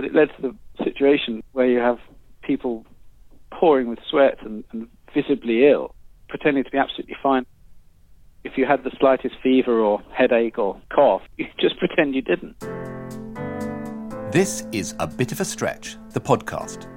But 0.00 0.06
it 0.06 0.14
led 0.14 0.30
to 0.36 0.40
the 0.40 0.82
situation 0.82 1.42
where 1.52 1.66
you 1.66 1.78
have 1.78 1.98
people 2.40 2.86
pouring 3.52 3.86
with 3.86 3.98
sweat 4.08 4.38
and, 4.40 4.64
and 4.72 4.88
visibly 5.12 5.68
ill, 5.68 5.94
pretending 6.26 6.64
to 6.64 6.70
be 6.70 6.78
absolutely 6.78 7.18
fine. 7.22 7.44
If 8.42 8.56
you 8.56 8.64
had 8.64 8.82
the 8.82 8.92
slightest 8.98 9.34
fever 9.42 9.78
or 9.78 10.00
headache 10.10 10.56
or 10.56 10.80
cough, 10.90 11.20
you 11.36 11.44
just 11.60 11.76
pretend 11.76 12.14
you 12.14 12.22
didn't. 12.22 12.58
This 14.32 14.66
is 14.72 14.94
A 15.00 15.06
Bit 15.06 15.32
of 15.32 15.40
a 15.42 15.44
Stretch, 15.44 15.98
the 16.14 16.20
podcast. 16.20 16.88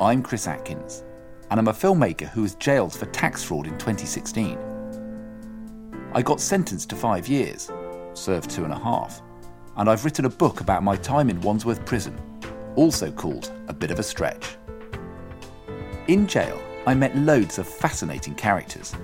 I'm 0.00 0.22
Chris 0.22 0.46
Atkins, 0.46 1.04
and 1.50 1.60
I'm 1.60 1.68
a 1.68 1.74
filmmaker 1.74 2.30
who 2.30 2.40
was 2.40 2.54
jailed 2.54 2.94
for 2.94 3.04
tax 3.04 3.44
fraud 3.44 3.66
in 3.66 3.76
2016. 3.76 4.58
I 6.14 6.22
got 6.22 6.40
sentenced 6.40 6.88
to 6.88 6.96
five 6.96 7.28
years, 7.28 7.70
served 8.14 8.48
two 8.48 8.64
and 8.64 8.72
a 8.72 8.78
half, 8.78 9.20
and 9.76 9.88
I've 9.88 10.04
written 10.04 10.24
a 10.26 10.30
book 10.30 10.60
about 10.60 10.82
my 10.82 10.96
time 10.96 11.30
in 11.30 11.40
Wandsworth 11.40 11.84
Prison, 11.84 12.18
also 12.76 13.10
called 13.10 13.50
A 13.68 13.72
Bit 13.72 13.90
of 13.90 13.98
a 13.98 14.02
Stretch. 14.02 14.56
In 16.08 16.26
jail, 16.26 16.60
I 16.86 16.94
met 16.94 17.16
loads 17.16 17.58
of 17.58 17.66
fascinating 17.66 18.34
characters, 18.34 18.94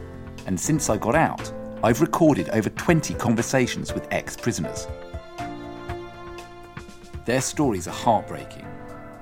and 0.47 0.59
since 0.59 0.91
I 0.91 0.97
got 0.97 1.15
out, 1.15 1.53
I've 1.83 2.01
recorded 2.01 2.49
over 2.51 2.71
20 2.71 3.15
conversations 3.15 3.95
with 3.95 4.09
ex 4.11 4.37
prisoners. 4.37 4.89
Their 7.25 7.41
stories 7.41 7.87
are 7.87 7.93
heartbreaking, 7.93 8.67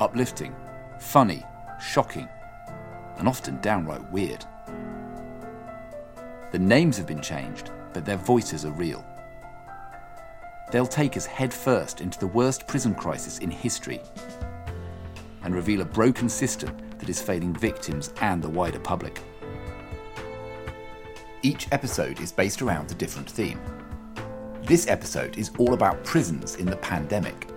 uplifting, 0.00 0.54
funny, 0.98 1.44
shocking, 1.80 2.28
and 3.18 3.28
often 3.28 3.60
downright 3.60 4.10
weird. 4.10 4.44
The 6.52 6.58
names 6.58 6.96
have 6.96 7.06
been 7.06 7.20
changed, 7.20 7.70
but 7.92 8.04
their 8.04 8.16
voices 8.16 8.64
are 8.64 8.70
real. 8.72 9.04
They'll 10.70 10.86
take 10.86 11.16
us 11.16 11.26
headfirst 11.26 12.00
into 12.00 12.18
the 12.18 12.26
worst 12.26 12.66
prison 12.66 12.94
crisis 12.94 13.38
in 13.38 13.50
history 13.50 14.00
and 15.42 15.54
reveal 15.54 15.80
a 15.80 15.84
broken 15.84 16.28
system 16.28 16.76
that 16.98 17.08
is 17.08 17.22
failing 17.22 17.54
victims 17.54 18.12
and 18.20 18.42
the 18.42 18.48
wider 18.48 18.80
public. 18.80 19.20
Each 21.42 21.68
episode 21.70 22.20
is 22.20 22.32
based 22.32 22.62
around 22.62 22.90
a 22.90 22.94
different 22.94 23.30
theme. 23.30 23.60
This 24.62 24.88
episode 24.88 25.38
is 25.38 25.52
all 25.58 25.74
about 25.74 26.02
prisons 26.02 26.56
in 26.56 26.66
the 26.66 26.76
pandemic. 26.78 27.48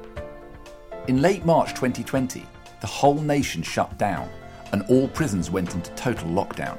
In 1.07 1.23
late 1.23 1.43
March 1.43 1.69
2020, 1.69 2.45
the 2.81 2.87
whole 2.87 3.19
nation 3.19 3.63
shut 3.63 3.97
down 3.97 4.29
and 4.71 4.83
all 4.89 5.07
prisons 5.07 5.49
went 5.49 5.73
into 5.73 5.91
total 5.95 6.29
lockdown. 6.29 6.77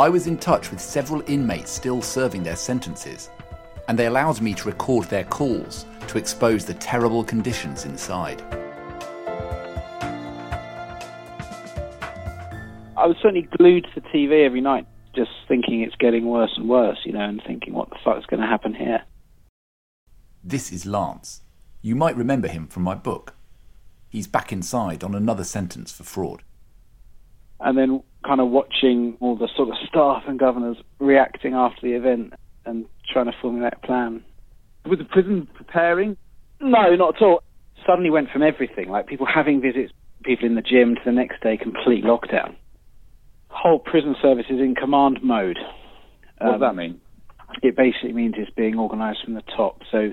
I 0.00 0.08
was 0.08 0.26
in 0.26 0.38
touch 0.38 0.70
with 0.70 0.80
several 0.80 1.22
inmates 1.26 1.70
still 1.70 2.00
serving 2.00 2.42
their 2.42 2.56
sentences, 2.56 3.28
and 3.88 3.98
they 3.98 4.06
allowed 4.06 4.40
me 4.40 4.54
to 4.54 4.68
record 4.68 5.04
their 5.06 5.24
calls 5.24 5.86
to 6.08 6.18
expose 6.18 6.64
the 6.64 6.74
terrible 6.74 7.24
conditions 7.24 7.84
inside. 7.84 8.42
I 12.96 13.06
was 13.06 13.16
certainly 13.20 13.48
glued 13.58 13.86
to 13.94 14.00
the 14.00 14.08
TV 14.08 14.46
every 14.46 14.60
night, 14.60 14.86
just 15.14 15.30
thinking 15.48 15.82
it's 15.82 15.96
getting 15.96 16.26
worse 16.26 16.52
and 16.56 16.68
worse, 16.68 16.98
you 17.04 17.12
know, 17.12 17.20
and 17.20 17.42
thinking 17.46 17.74
what 17.74 17.90
the 17.90 17.96
fuck's 18.04 18.26
going 18.26 18.40
to 18.40 18.46
happen 18.46 18.74
here. 18.74 19.02
This 20.42 20.72
is 20.72 20.86
Lance. 20.86 21.42
You 21.82 21.96
might 21.96 22.16
remember 22.16 22.48
him 22.48 22.66
from 22.66 22.82
my 22.82 22.94
book. 22.94 23.34
He's 24.08 24.26
back 24.26 24.52
inside 24.52 25.02
on 25.02 25.14
another 25.14 25.44
sentence 25.44 25.92
for 25.92 26.04
fraud. 26.04 26.42
And 27.60 27.76
then 27.76 28.02
kind 28.24 28.40
of 28.40 28.48
watching 28.48 29.16
all 29.20 29.36
the 29.36 29.48
sort 29.56 29.68
of 29.68 29.74
staff 29.88 30.22
and 30.26 30.38
governors 30.38 30.76
reacting 30.98 31.54
after 31.54 31.80
the 31.82 31.92
event 31.94 32.32
and 32.66 32.86
trying 33.12 33.26
to 33.26 33.32
formulate 33.40 33.74
a 33.82 33.86
plan. 33.86 34.22
Was 34.86 34.98
the 34.98 35.04
prison 35.04 35.48
preparing? 35.54 36.16
No, 36.60 36.94
not 36.96 37.16
at 37.16 37.22
all. 37.22 37.42
Suddenly 37.86 38.10
went 38.10 38.30
from 38.30 38.42
everything, 38.42 38.88
like 38.88 39.06
people 39.06 39.26
having 39.26 39.60
visits, 39.60 39.92
people 40.24 40.46
in 40.46 40.54
the 40.54 40.62
gym, 40.62 40.94
to 40.94 41.00
the 41.04 41.12
next 41.12 41.42
day 41.42 41.56
complete 41.56 42.04
lockdown. 42.04 42.56
Whole 43.48 43.78
prison 43.78 44.14
service 44.20 44.46
is 44.50 44.60
in 44.60 44.74
command 44.74 45.20
mode. 45.22 45.58
What 46.38 46.46
does 46.46 46.54
Um, 46.54 46.60
that 46.60 46.76
mean? 46.76 47.00
It 47.62 47.76
basically 47.76 48.12
means 48.12 48.34
it's 48.36 48.50
being 48.50 48.78
organised 48.78 49.24
from 49.24 49.34
the 49.34 49.42
top. 49.56 49.80
So 49.92 50.12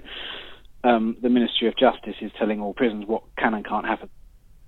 um, 0.84 1.18
the 1.22 1.30
Ministry 1.30 1.68
of 1.68 1.76
Justice 1.78 2.16
is 2.22 2.32
telling 2.38 2.62
all 2.62 2.74
prisons 2.74 3.06
what 3.08 3.24
can 3.38 3.54
and 3.54 3.66
can't 3.66 3.86
happen. 3.86 4.10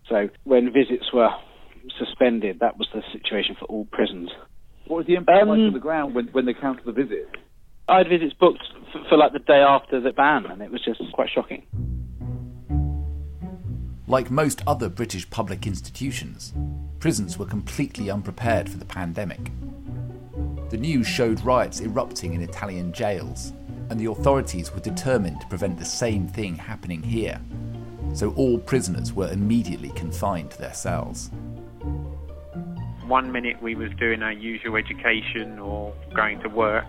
So 0.09 0.29
when 0.43 0.71
visits 0.73 1.13
were 1.13 1.29
suspended, 1.99 2.59
that 2.61 2.77
was 2.77 2.87
the 2.93 3.01
situation 3.11 3.55
for 3.59 3.65
all 3.65 3.85
prisons. 3.91 4.31
What 4.87 4.97
was 4.97 5.05
the 5.05 5.15
impact 5.15 5.47
like 5.47 5.59
Um, 5.59 5.67
on 5.67 5.73
the 5.73 5.79
ground 5.79 6.15
when, 6.15 6.27
when 6.27 6.45
they 6.45 6.53
counted 6.53 6.85
the 6.85 6.91
visits? 6.91 7.29
I 7.87 7.97
had 7.97 8.07
visits 8.07 8.33
booked 8.39 8.63
for, 8.91 9.03
for 9.09 9.17
like 9.17 9.33
the 9.33 9.39
day 9.39 9.59
after 9.59 9.99
the 9.99 10.13
ban, 10.13 10.45
and 10.45 10.61
it 10.61 10.71
was 10.71 10.81
just 10.83 11.01
quite 11.11 11.29
shocking. 11.29 11.63
Like 14.07 14.31
most 14.31 14.61
other 14.67 14.89
British 14.89 15.29
public 15.29 15.67
institutions, 15.67 16.53
prisons 16.99 17.37
were 17.37 17.45
completely 17.45 18.09
unprepared 18.09 18.69
for 18.69 18.77
the 18.77 18.85
pandemic. 18.85 19.51
The 20.69 20.77
news 20.77 21.07
showed 21.07 21.41
riots 21.41 21.81
erupting 21.81 22.33
in 22.33 22.41
Italian 22.41 22.93
jails, 22.93 23.51
and 23.89 23.99
the 23.99 24.09
authorities 24.09 24.73
were 24.73 24.79
determined 24.79 25.41
to 25.41 25.47
prevent 25.47 25.77
the 25.77 25.85
same 25.85 26.27
thing 26.27 26.55
happening 26.55 27.03
here. 27.03 27.39
So 28.13 28.31
all 28.35 28.59
prisoners 28.59 29.11
were 29.13 29.31
immediately 29.31 29.89
confined 29.89 30.51
to 30.51 30.57
their 30.57 30.73
cells. 30.73 31.31
one 33.07 33.31
minute 33.31 33.61
we 33.61 33.75
was 33.75 33.91
doing 33.99 34.23
our 34.23 34.31
usual 34.31 34.77
education 34.77 35.59
or 35.59 35.93
going 36.15 36.39
to 36.39 36.49
work 36.49 36.82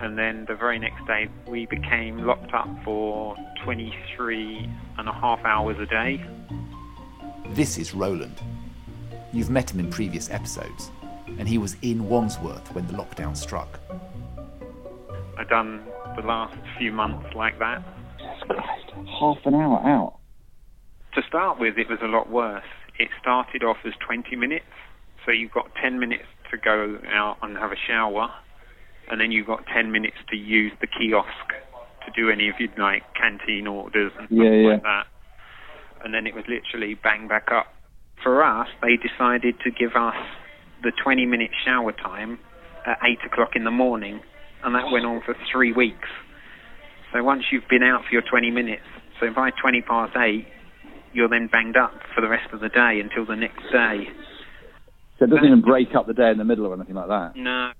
and 0.00 0.16
then 0.16 0.44
the 0.48 0.54
very 0.54 0.78
next 0.78 1.04
day 1.06 1.28
we 1.46 1.66
became 1.66 2.18
locked 2.24 2.52
up 2.54 2.68
for 2.84 3.36
23 3.64 4.68
and 4.98 5.08
a 5.08 5.12
half 5.12 5.40
hours 5.44 5.76
a 5.80 5.86
day 5.86 6.20
This 7.50 7.78
is 7.78 7.94
Roland. 7.94 8.40
You've 9.32 9.50
met 9.50 9.70
him 9.72 9.80
in 9.80 9.90
previous 9.90 10.30
episodes, 10.30 10.90
and 11.38 11.48
he 11.48 11.58
was 11.58 11.76
in 11.82 12.08
Wandsworth 12.08 12.74
when 12.74 12.86
the 12.86 12.92
lockdown 12.94 13.36
struck. 13.36 13.78
I've 15.38 15.48
done 15.48 15.82
the 16.16 16.22
last 16.22 16.56
few 16.78 16.92
months 16.92 17.34
like 17.34 17.58
that 17.58 17.82
Half 19.20 19.38
an 19.44 19.54
hour 19.54 19.78
out. 19.86 20.14
to 21.14 21.22
start 21.28 21.58
with 21.60 21.76
it 21.78 21.88
was 21.88 21.98
a 22.02 22.06
lot 22.06 22.30
worse 22.30 22.64
it 22.98 23.08
started 23.20 23.62
off 23.62 23.76
as 23.86 23.92
20 24.04 24.34
minutes 24.36 24.64
so 25.24 25.30
you've 25.32 25.52
got 25.52 25.70
10 25.80 25.98
minutes 25.98 26.24
to 26.50 26.56
go 26.56 26.98
out 27.08 27.36
and 27.42 27.56
have 27.56 27.70
a 27.72 27.76
shower 27.86 28.30
and 29.10 29.20
then 29.20 29.30
you've 29.32 29.46
got 29.46 29.64
10 29.72 29.90
minutes 29.92 30.16
to 30.30 30.36
use 30.36 30.72
the 30.80 30.86
kiosk 30.86 31.48
to 32.06 32.12
do 32.14 32.30
any 32.30 32.48
of 32.48 32.54
your 32.58 32.68
like 32.78 33.02
canteen 33.14 33.66
orders 33.66 34.12
and 34.18 34.26
stuff 34.28 34.38
Yeah, 34.38 34.50
yeah. 34.50 34.68
like 34.74 34.82
that 34.82 35.06
and 36.04 36.14
then 36.14 36.26
it 36.26 36.34
was 36.34 36.44
literally 36.48 36.94
bang 36.94 37.28
back 37.28 37.48
up 37.52 37.66
for 38.22 38.42
us 38.42 38.68
they 38.82 38.96
decided 38.96 39.54
to 39.64 39.70
give 39.70 39.92
us 39.96 40.16
the 40.82 40.92
20 41.02 41.26
minute 41.26 41.50
shower 41.64 41.92
time 41.92 42.38
at 42.86 42.98
8 43.02 43.18
o'clock 43.26 43.50
in 43.56 43.64
the 43.64 43.70
morning 43.70 44.20
and 44.64 44.74
that 44.74 44.90
went 44.90 45.04
on 45.06 45.20
for 45.24 45.34
three 45.52 45.72
weeks 45.72 46.08
so 47.12 47.22
once 47.24 47.44
you've 47.50 47.68
been 47.68 47.82
out 47.82 48.02
for 48.04 48.12
your 48.12 48.22
20 48.22 48.50
minutes 48.50 48.82
so 49.20 49.26
by 49.34 49.50
20 49.60 49.82
past 49.82 50.16
8 50.16 50.46
you're 51.12 51.28
then 51.28 51.48
banged 51.50 51.76
up 51.76 51.92
for 52.14 52.20
the 52.20 52.28
rest 52.28 52.52
of 52.52 52.60
the 52.60 52.68
day 52.68 53.00
until 53.02 53.24
the 53.24 53.34
next 53.34 53.62
day. 53.72 54.08
So 55.18 55.24
it 55.24 55.30
doesn't 55.30 55.44
even 55.46 55.62
break 55.62 55.94
up 55.96 56.06
the 56.06 56.12
day 56.12 56.30
in 56.30 56.36
the 56.38 56.44
middle 56.44 56.66
or 56.66 56.74
anything 56.74 56.94
like 56.94 57.08
that. 57.08 57.32
No. 57.34 57.72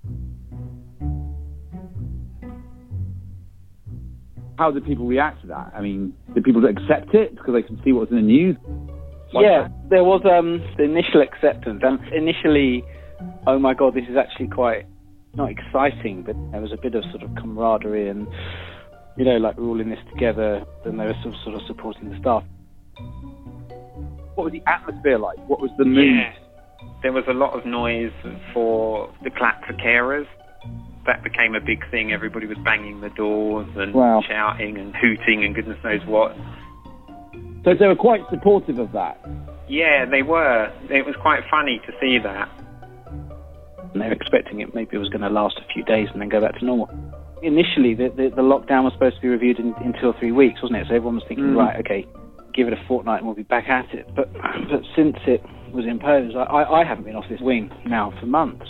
How 4.58 4.72
did 4.72 4.84
people 4.84 5.06
react 5.06 5.40
to 5.42 5.46
that? 5.48 5.72
I 5.74 5.80
mean, 5.80 6.12
did 6.34 6.42
people 6.42 6.64
accept 6.66 7.14
it 7.14 7.36
because 7.36 7.54
they 7.54 7.62
can 7.62 7.80
see 7.84 7.92
what's 7.92 8.10
in 8.10 8.16
the 8.16 8.22
news? 8.22 8.56
Like 9.32 9.44
yeah, 9.44 9.68
that? 9.68 9.88
there 9.88 10.04
was 10.04 10.22
um, 10.26 10.60
the 10.76 10.84
initial 10.84 11.22
acceptance, 11.22 11.80
and 11.82 12.00
initially, 12.12 12.82
oh 13.46 13.58
my 13.58 13.74
god, 13.74 13.94
this 13.94 14.04
is 14.10 14.16
actually 14.16 14.48
quite 14.48 14.86
not 15.34 15.50
exciting, 15.50 16.24
but 16.26 16.34
there 16.50 16.60
was 16.60 16.72
a 16.72 16.80
bit 16.80 16.94
of 16.94 17.04
sort 17.12 17.22
of 17.22 17.30
camaraderie 17.36 18.08
and 18.08 18.26
you 19.18 19.24
know, 19.24 19.36
like 19.36 19.58
we're 19.58 19.66
all 19.66 19.80
in 19.80 19.90
this 19.90 19.98
together. 20.12 20.64
And 20.84 20.98
they 20.98 21.04
were 21.04 21.14
sort 21.22 21.34
of, 21.34 21.40
sort 21.42 21.54
of 21.56 21.62
supporting 21.66 22.10
the 22.10 22.18
staff. 22.20 22.44
What 24.36 24.44
was 24.44 24.52
the 24.52 24.62
atmosphere 24.70 25.18
like? 25.18 25.38
What 25.48 25.60
was 25.60 25.70
the 25.76 25.84
mood? 25.84 26.14
Yeah. 26.16 26.32
There 27.02 27.12
was 27.12 27.24
a 27.28 27.32
lot 27.32 27.58
of 27.58 27.66
noise 27.66 28.12
for 28.54 29.12
the 29.24 29.30
clap 29.30 29.66
for 29.66 29.72
carers. 29.74 30.26
That 31.08 31.24
became 31.24 31.54
a 31.54 31.60
big 31.60 31.80
thing. 31.90 32.12
Everybody 32.12 32.44
was 32.46 32.58
banging 32.58 33.00
the 33.00 33.08
doors 33.08 33.66
and 33.76 33.94
Wow. 33.94 34.20
shouting 34.28 34.76
and 34.76 34.94
hooting 34.94 35.42
and 35.42 35.54
goodness 35.54 35.78
knows 35.82 36.04
what. 36.04 36.36
So 37.64 37.72
they 37.74 37.86
were 37.88 37.96
quite 37.96 38.20
supportive 38.28 38.78
of 38.78 38.92
that. 38.92 39.18
Yeah, 39.68 40.04
they 40.04 40.20
were. 40.22 40.70
It 40.90 41.06
was 41.06 41.16
quite 41.16 41.40
funny 41.50 41.80
to 41.86 41.92
see 41.98 42.18
that. 42.18 42.48
And 43.92 44.02
they 44.02 44.06
were 44.06 44.12
expecting 44.12 44.60
it 44.60 44.74
maybe 44.74 44.96
it 44.96 44.98
was 44.98 45.08
going 45.08 45.22
to 45.22 45.30
last 45.30 45.58
a 45.58 45.72
few 45.72 45.82
days 45.82 46.08
and 46.12 46.20
then 46.20 46.28
go 46.28 46.42
back 46.42 46.58
to 46.58 46.64
normal. 46.64 46.90
Initially, 47.42 47.94
the, 47.94 48.10
the, 48.14 48.28
the 48.36 48.42
lockdown 48.42 48.84
was 48.84 48.92
supposed 48.92 49.16
to 49.16 49.22
be 49.22 49.28
reviewed 49.28 49.58
in, 49.58 49.72
in 49.82 49.94
two 49.98 50.08
or 50.08 50.14
three 50.18 50.32
weeks, 50.32 50.60
wasn't 50.62 50.78
it? 50.80 50.88
So 50.88 50.94
everyone 50.94 51.14
was 51.14 51.24
thinking, 51.26 51.46
Mm. 51.46 51.56
right, 51.56 51.76
okay, 51.80 52.04
give 52.52 52.66
it 52.68 52.74
a 52.74 52.84
fortnight 52.86 53.18
and 53.20 53.26
we'll 53.26 53.34
be 53.36 53.44
back 53.44 53.68
at 53.70 53.94
it. 53.94 54.06
But 54.14 54.30
but 54.34 54.82
since 54.94 55.16
it 55.26 55.42
was 55.72 55.86
imposed, 55.86 56.36
I, 56.36 56.42
I, 56.42 56.80
I 56.82 56.84
haven't 56.84 57.04
been 57.04 57.16
off 57.16 57.24
this 57.30 57.40
wing 57.40 57.70
now 57.86 58.12
for 58.20 58.26
months. 58.26 58.66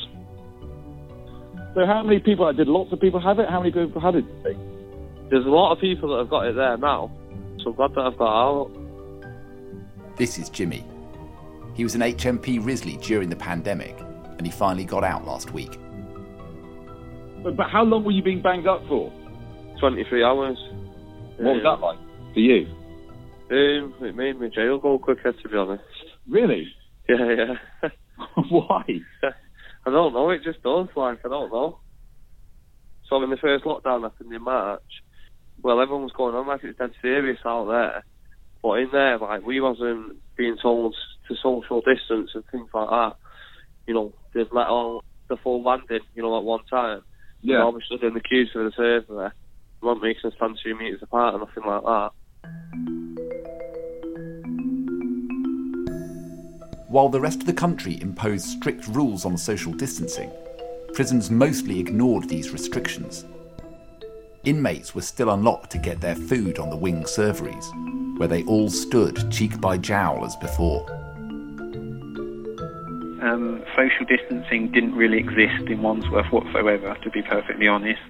So 1.78 1.86
how 1.86 2.02
many 2.02 2.18
people 2.18 2.52
did 2.52 2.66
lots 2.66 2.92
of 2.92 2.98
people 2.98 3.20
have 3.20 3.38
it? 3.38 3.48
How 3.48 3.60
many 3.60 3.70
people 3.70 4.00
had 4.00 4.16
it? 4.16 4.22
do 4.22 4.34
you 4.34 4.42
think? 4.42 5.30
There's 5.30 5.46
a 5.46 5.48
lot 5.48 5.72
of 5.72 5.80
people 5.80 6.08
that 6.10 6.18
have 6.18 6.28
got 6.28 6.48
it 6.48 6.56
there 6.56 6.76
now, 6.76 7.08
so 7.62 7.70
I'm 7.70 7.76
glad 7.76 7.94
that 7.94 8.00
I've 8.00 8.18
got 8.18 8.26
out. 8.26 8.70
This 10.16 10.40
is 10.40 10.48
Jimmy. 10.48 10.84
He 11.74 11.84
was 11.84 11.94
an 11.94 12.00
HMP 12.00 12.58
Risley 12.66 12.96
during 12.96 13.30
the 13.30 13.36
pandemic, 13.36 13.96
and 14.38 14.44
he 14.44 14.50
finally 14.50 14.84
got 14.84 15.04
out 15.04 15.24
last 15.24 15.52
week. 15.52 15.78
But, 17.44 17.56
but 17.56 17.70
how 17.70 17.84
long 17.84 18.02
were 18.02 18.10
you 18.10 18.24
being 18.24 18.42
banged 18.42 18.66
up 18.66 18.82
for? 18.88 19.12
23 19.78 20.24
hours. 20.24 20.58
What 21.36 21.54
was 21.54 21.62
that 21.62 21.78
like 21.80 21.98
for 22.34 22.40
you? 22.40 22.66
Um, 23.52 23.94
it 24.00 24.16
made 24.16 24.40
my 24.40 24.48
jail 24.48 24.78
go 24.78 24.98
quicker, 24.98 25.32
to 25.32 25.48
be 25.48 25.56
honest. 25.56 25.84
Really? 26.28 26.66
Yeah, 27.08 27.54
yeah. 27.84 27.88
Why? 28.48 28.82
I 29.88 29.90
don't 29.90 30.12
know, 30.12 30.30
it 30.30 30.42
just 30.44 30.62
does, 30.62 30.88
like, 30.96 31.18
I 31.24 31.28
don't 31.28 31.52
know. 31.52 31.80
So 33.08 33.18
when 33.18 33.30
the 33.30 33.36
first 33.36 33.64
lockdown 33.64 34.02
happened 34.02 34.32
in 34.32 34.42
March, 34.42 34.82
well, 35.62 35.80
everyone 35.80 36.04
was 36.04 36.12
going 36.12 36.34
on 36.34 36.46
like 36.46 36.62
it's 36.62 36.78
dead 36.78 36.90
serious 37.02 37.38
out 37.44 37.66
there. 37.66 38.04
But 38.62 38.80
in 38.80 38.88
there, 38.92 39.18
like, 39.18 39.46
we 39.46 39.60
wasn't 39.60 40.16
being 40.36 40.56
told 40.60 40.94
to 41.28 41.34
social 41.42 41.80
distance 41.80 42.30
and 42.34 42.44
things 42.50 42.68
like 42.74 42.88
that. 42.88 43.12
You 43.86 43.94
know, 43.94 44.12
they'd 44.34 44.52
let 44.52 44.66
all 44.66 45.04
the 45.28 45.36
full 45.36 45.62
landing, 45.62 46.00
you 46.14 46.22
know, 46.22 46.36
at 46.36 46.44
one 46.44 46.64
time. 46.70 47.02
Yeah. 47.40 47.62
All 47.62 47.72
we 47.72 47.82
stood 47.86 48.02
in 48.02 48.14
the 48.14 48.20
queues 48.20 48.50
for 48.52 48.64
the 48.64 48.72
server 48.76 49.14
there. 49.14 49.34
We 49.80 49.88
weren't 49.88 50.02
making 50.02 50.26
us 50.26 50.34
stand 50.36 50.58
two 50.62 50.76
metres 50.76 51.02
apart 51.02 51.34
or 51.34 51.40
nothing 51.40 51.64
like 51.64 51.82
that. 51.82 53.07
While 56.88 57.10
the 57.10 57.20
rest 57.20 57.40
of 57.40 57.46
the 57.46 57.52
country 57.52 58.00
imposed 58.00 58.46
strict 58.46 58.86
rules 58.88 59.26
on 59.26 59.36
social 59.36 59.74
distancing, 59.74 60.32
prisons 60.94 61.30
mostly 61.30 61.78
ignored 61.78 62.30
these 62.30 62.50
restrictions. 62.50 63.26
Inmates 64.44 64.94
were 64.94 65.02
still 65.02 65.28
unlocked 65.28 65.70
to 65.72 65.78
get 65.78 66.00
their 66.00 66.14
food 66.14 66.58
on 66.58 66.70
the 66.70 66.76
wing 66.76 67.02
serveries, 67.02 67.68
where 68.18 68.26
they 68.26 68.42
all 68.44 68.70
stood 68.70 69.30
cheek 69.30 69.60
by 69.60 69.76
jowl 69.76 70.24
as 70.24 70.34
before. 70.36 70.90
Um, 73.20 73.62
social 73.76 74.06
distancing 74.08 74.72
didn't 74.72 74.94
really 74.94 75.18
exist 75.18 75.68
in 75.68 75.82
Wandsworth 75.82 76.32
whatsoever, 76.32 76.96
to 77.02 77.10
be 77.10 77.20
perfectly 77.20 77.68
honest. 77.68 78.00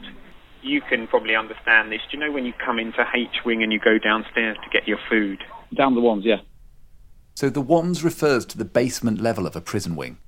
You 0.63 0.83
can 0.83 1.09
probably 1.09 1.35
understand 1.35 1.91
this. 1.91 2.01
Do 2.09 2.17
you 2.17 2.25
know 2.25 2.31
when 2.31 2.45
you 2.45 2.53
come 2.65 2.79
into 2.79 3.05
H 3.13 3.45
Wing 3.45 3.65
and 3.65 3.73
you 3.73 3.81
go 3.81 3.99
downstairs 3.99 4.57
to 4.63 4.71
get 4.71 4.87
your 4.87 4.99
food? 5.11 5.43
Down 5.75 5.97
the 5.97 6.01
ones, 6.01 6.25
yeah. 6.25 6.43
So 7.39 7.49
the 7.49 7.61
ones 7.61 8.03
refers 8.03 8.45
to 8.47 8.59
the 8.59 8.65
basement 8.65 9.21
level 9.21 9.47
of 9.47 9.55
a 9.55 9.61
prison 9.61 9.95
wing. 9.95 10.19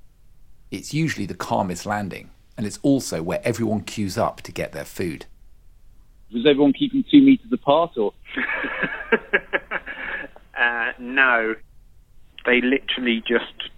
It's 0.71 0.95
usually 0.95 1.27
the 1.27 1.35
calmest 1.35 1.85
landing, 1.85 2.31
and 2.57 2.65
it's 2.65 2.79
also 2.85 3.21
where 3.21 3.41
everyone 3.43 3.81
queues 3.81 4.17
up 4.17 4.43
to 4.43 4.53
get 4.53 4.71
their 4.71 4.85
food. 4.85 5.27
Was 6.33 6.47
everyone 6.47 6.73
keeping 6.73 7.05
two 7.11 7.21
meters 7.21 7.53
apart, 7.53 7.97
or 7.97 8.13
uh, 10.57 10.93
no. 11.01 11.57
They 12.47 12.61
literally 12.61 13.25
just 13.27 13.71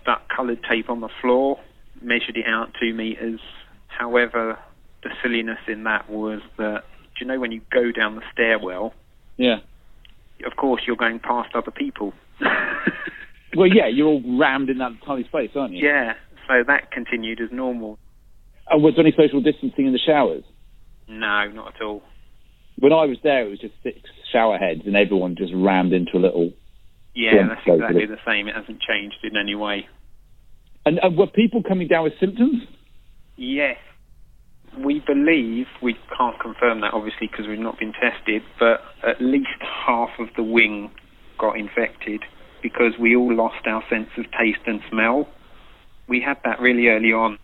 stuck 0.00 0.28
coloured 0.28 0.62
tape 0.62 0.88
on 0.90 1.00
the 1.00 1.10
floor, 1.20 1.58
measured 2.00 2.36
it 2.36 2.46
out 2.46 2.70
two 2.80 2.94
metres. 2.94 3.40
However, 3.88 4.56
the 5.02 5.10
silliness 5.20 5.58
in 5.66 5.82
that 5.82 6.08
was 6.08 6.40
that, 6.56 6.84
do 7.18 7.24
you 7.24 7.26
know 7.26 7.40
when 7.40 7.50
you 7.50 7.62
go 7.72 7.90
down 7.90 8.14
the 8.14 8.22
stairwell, 8.32 8.94
yeah? 9.38 9.58
of 10.44 10.54
course 10.54 10.82
you're 10.86 10.94
going 10.94 11.18
past 11.18 11.56
other 11.56 11.72
people. 11.72 12.14
Well, 13.56 13.66
yeah, 13.66 13.88
you're 13.92 14.06
all 14.06 14.22
rammed 14.38 14.70
in 14.70 14.78
that 14.78 14.92
tiny 15.04 15.24
space, 15.24 15.50
aren't 15.56 15.74
you? 15.74 15.86
yeah, 15.86 16.12
so 16.46 16.62
that 16.66 16.92
continued 16.92 17.40
as 17.40 17.50
normal. 17.50 17.98
And 18.68 18.82
was 18.82 18.94
there 18.94 19.04
any 19.04 19.14
social 19.16 19.40
distancing 19.40 19.86
in 19.86 19.92
the 19.92 19.98
showers? 19.98 20.44
No, 21.08 21.48
not 21.48 21.74
at 21.74 21.82
all. 21.82 22.02
When 22.78 22.92
I 22.92 23.06
was 23.06 23.18
there, 23.24 23.46
it 23.46 23.50
was 23.50 23.58
just 23.58 23.74
six 23.82 23.98
shower 24.32 24.56
heads, 24.56 24.82
and 24.86 24.94
everyone 24.94 25.34
just 25.36 25.52
rammed 25.54 25.92
into 25.92 26.12
a 26.14 26.22
little. 26.22 26.52
Yeah, 27.14 27.34
Yeah, 27.34 27.48
that's 27.48 27.60
exactly 27.66 28.06
the 28.06 28.22
same. 28.24 28.46
It 28.46 28.54
hasn't 28.54 28.80
changed 28.80 29.16
in 29.24 29.36
any 29.36 29.56
way. 29.56 29.88
And, 30.86 30.98
and 31.02 31.18
were 31.18 31.26
people 31.26 31.62
coming 31.66 31.88
down 31.88 32.04
with 32.04 32.12
symptoms? 32.20 32.62
Yes. 33.36 33.76
We 34.78 35.02
believe, 35.04 35.66
we 35.82 35.96
can't 36.16 36.38
confirm 36.38 36.82
that 36.82 36.94
obviously 36.94 37.26
because 37.26 37.48
we've 37.48 37.58
not 37.58 37.80
been 37.80 37.92
tested, 37.92 38.42
but 38.60 38.80
at 39.06 39.20
least 39.20 39.48
half 39.60 40.10
of 40.20 40.28
the 40.36 40.44
wing 40.44 40.92
got 41.40 41.56
infected 41.56 42.22
because 42.62 42.92
we 43.00 43.16
all 43.16 43.34
lost 43.34 43.66
our 43.66 43.82
sense 43.88 44.10
of 44.18 44.24
taste 44.38 44.60
and 44.66 44.80
smell. 44.90 45.26
We 46.08 46.20
had 46.20 46.36
that 46.44 46.60
really 46.60 46.88
early 46.88 47.12
on. 47.12 47.38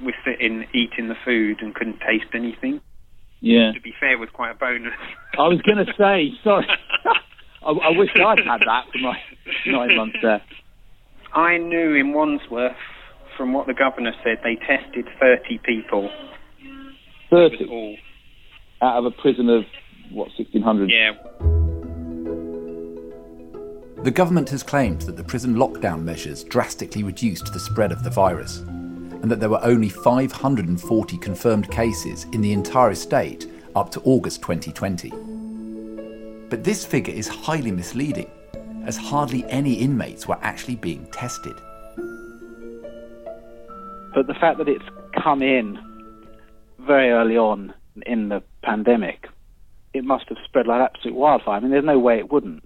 We're 0.00 0.14
sitting 0.24 0.64
eating 0.72 1.08
the 1.08 1.14
food 1.24 1.58
and 1.60 1.74
couldn't 1.74 2.00
taste 2.00 2.34
anything. 2.34 2.80
Yeah. 3.40 3.72
To 3.72 3.80
be 3.80 3.92
fair, 4.00 4.14
it 4.14 4.18
was 4.20 4.30
quite 4.32 4.52
a 4.52 4.54
bonus. 4.54 4.92
I 5.38 5.48
was 5.48 5.60
going 5.62 5.78
to 5.78 5.92
say, 5.98 6.32
sorry. 6.44 6.66
I, 7.62 7.70
I 7.70 7.90
wish 7.98 8.10
I'd 8.14 8.38
had 8.38 8.60
that 8.66 8.84
for 8.92 8.98
my 8.98 9.18
nine 9.66 9.96
months 9.96 10.16
there. 10.22 10.42
I 11.34 11.58
knew 11.58 11.94
in 11.94 12.12
Wandsworth, 12.14 12.76
from 13.36 13.52
what 13.52 13.66
the 13.66 13.74
governor 13.74 14.12
said, 14.24 14.38
they 14.42 14.56
tested 14.56 15.06
30 15.20 15.60
people. 15.64 16.10
30 17.30 17.66
all. 17.68 17.96
out 18.80 18.98
of 18.98 19.04
a 19.04 19.10
prison 19.10 19.50
of, 19.50 19.64
what, 20.10 20.28
1,600? 20.38 20.90
Yeah, 20.90 21.12
The 24.06 24.12
government 24.12 24.48
has 24.50 24.62
claimed 24.62 25.02
that 25.02 25.16
the 25.16 25.24
prison 25.24 25.56
lockdown 25.56 26.04
measures 26.04 26.44
drastically 26.44 27.02
reduced 27.02 27.52
the 27.52 27.58
spread 27.58 27.90
of 27.90 28.04
the 28.04 28.10
virus, 28.10 28.58
and 28.58 29.28
that 29.28 29.40
there 29.40 29.48
were 29.48 29.64
only 29.64 29.88
540 29.88 31.18
confirmed 31.18 31.68
cases 31.72 32.22
in 32.30 32.40
the 32.40 32.52
entire 32.52 32.92
estate 32.92 33.50
up 33.74 33.90
to 33.90 34.00
August 34.02 34.42
2020. 34.42 35.10
But 36.48 36.62
this 36.62 36.84
figure 36.84 37.12
is 37.12 37.26
highly 37.26 37.72
misleading, 37.72 38.30
as 38.84 38.96
hardly 38.96 39.44
any 39.48 39.74
inmates 39.74 40.28
were 40.28 40.38
actually 40.40 40.76
being 40.76 41.06
tested. 41.06 41.56
But 44.14 44.28
the 44.28 44.36
fact 44.40 44.58
that 44.58 44.68
it's 44.68 44.88
come 45.20 45.42
in 45.42 45.80
very 46.78 47.10
early 47.10 47.36
on 47.36 47.74
in 48.06 48.28
the 48.28 48.40
pandemic, 48.62 49.26
it 49.94 50.04
must 50.04 50.28
have 50.28 50.38
spread 50.44 50.68
like 50.68 50.92
absolute 50.92 51.16
wildfire. 51.16 51.56
I 51.56 51.60
mean, 51.60 51.72
there's 51.72 51.84
no 51.84 51.98
way 51.98 52.20
it 52.20 52.30
wouldn't. 52.30 52.62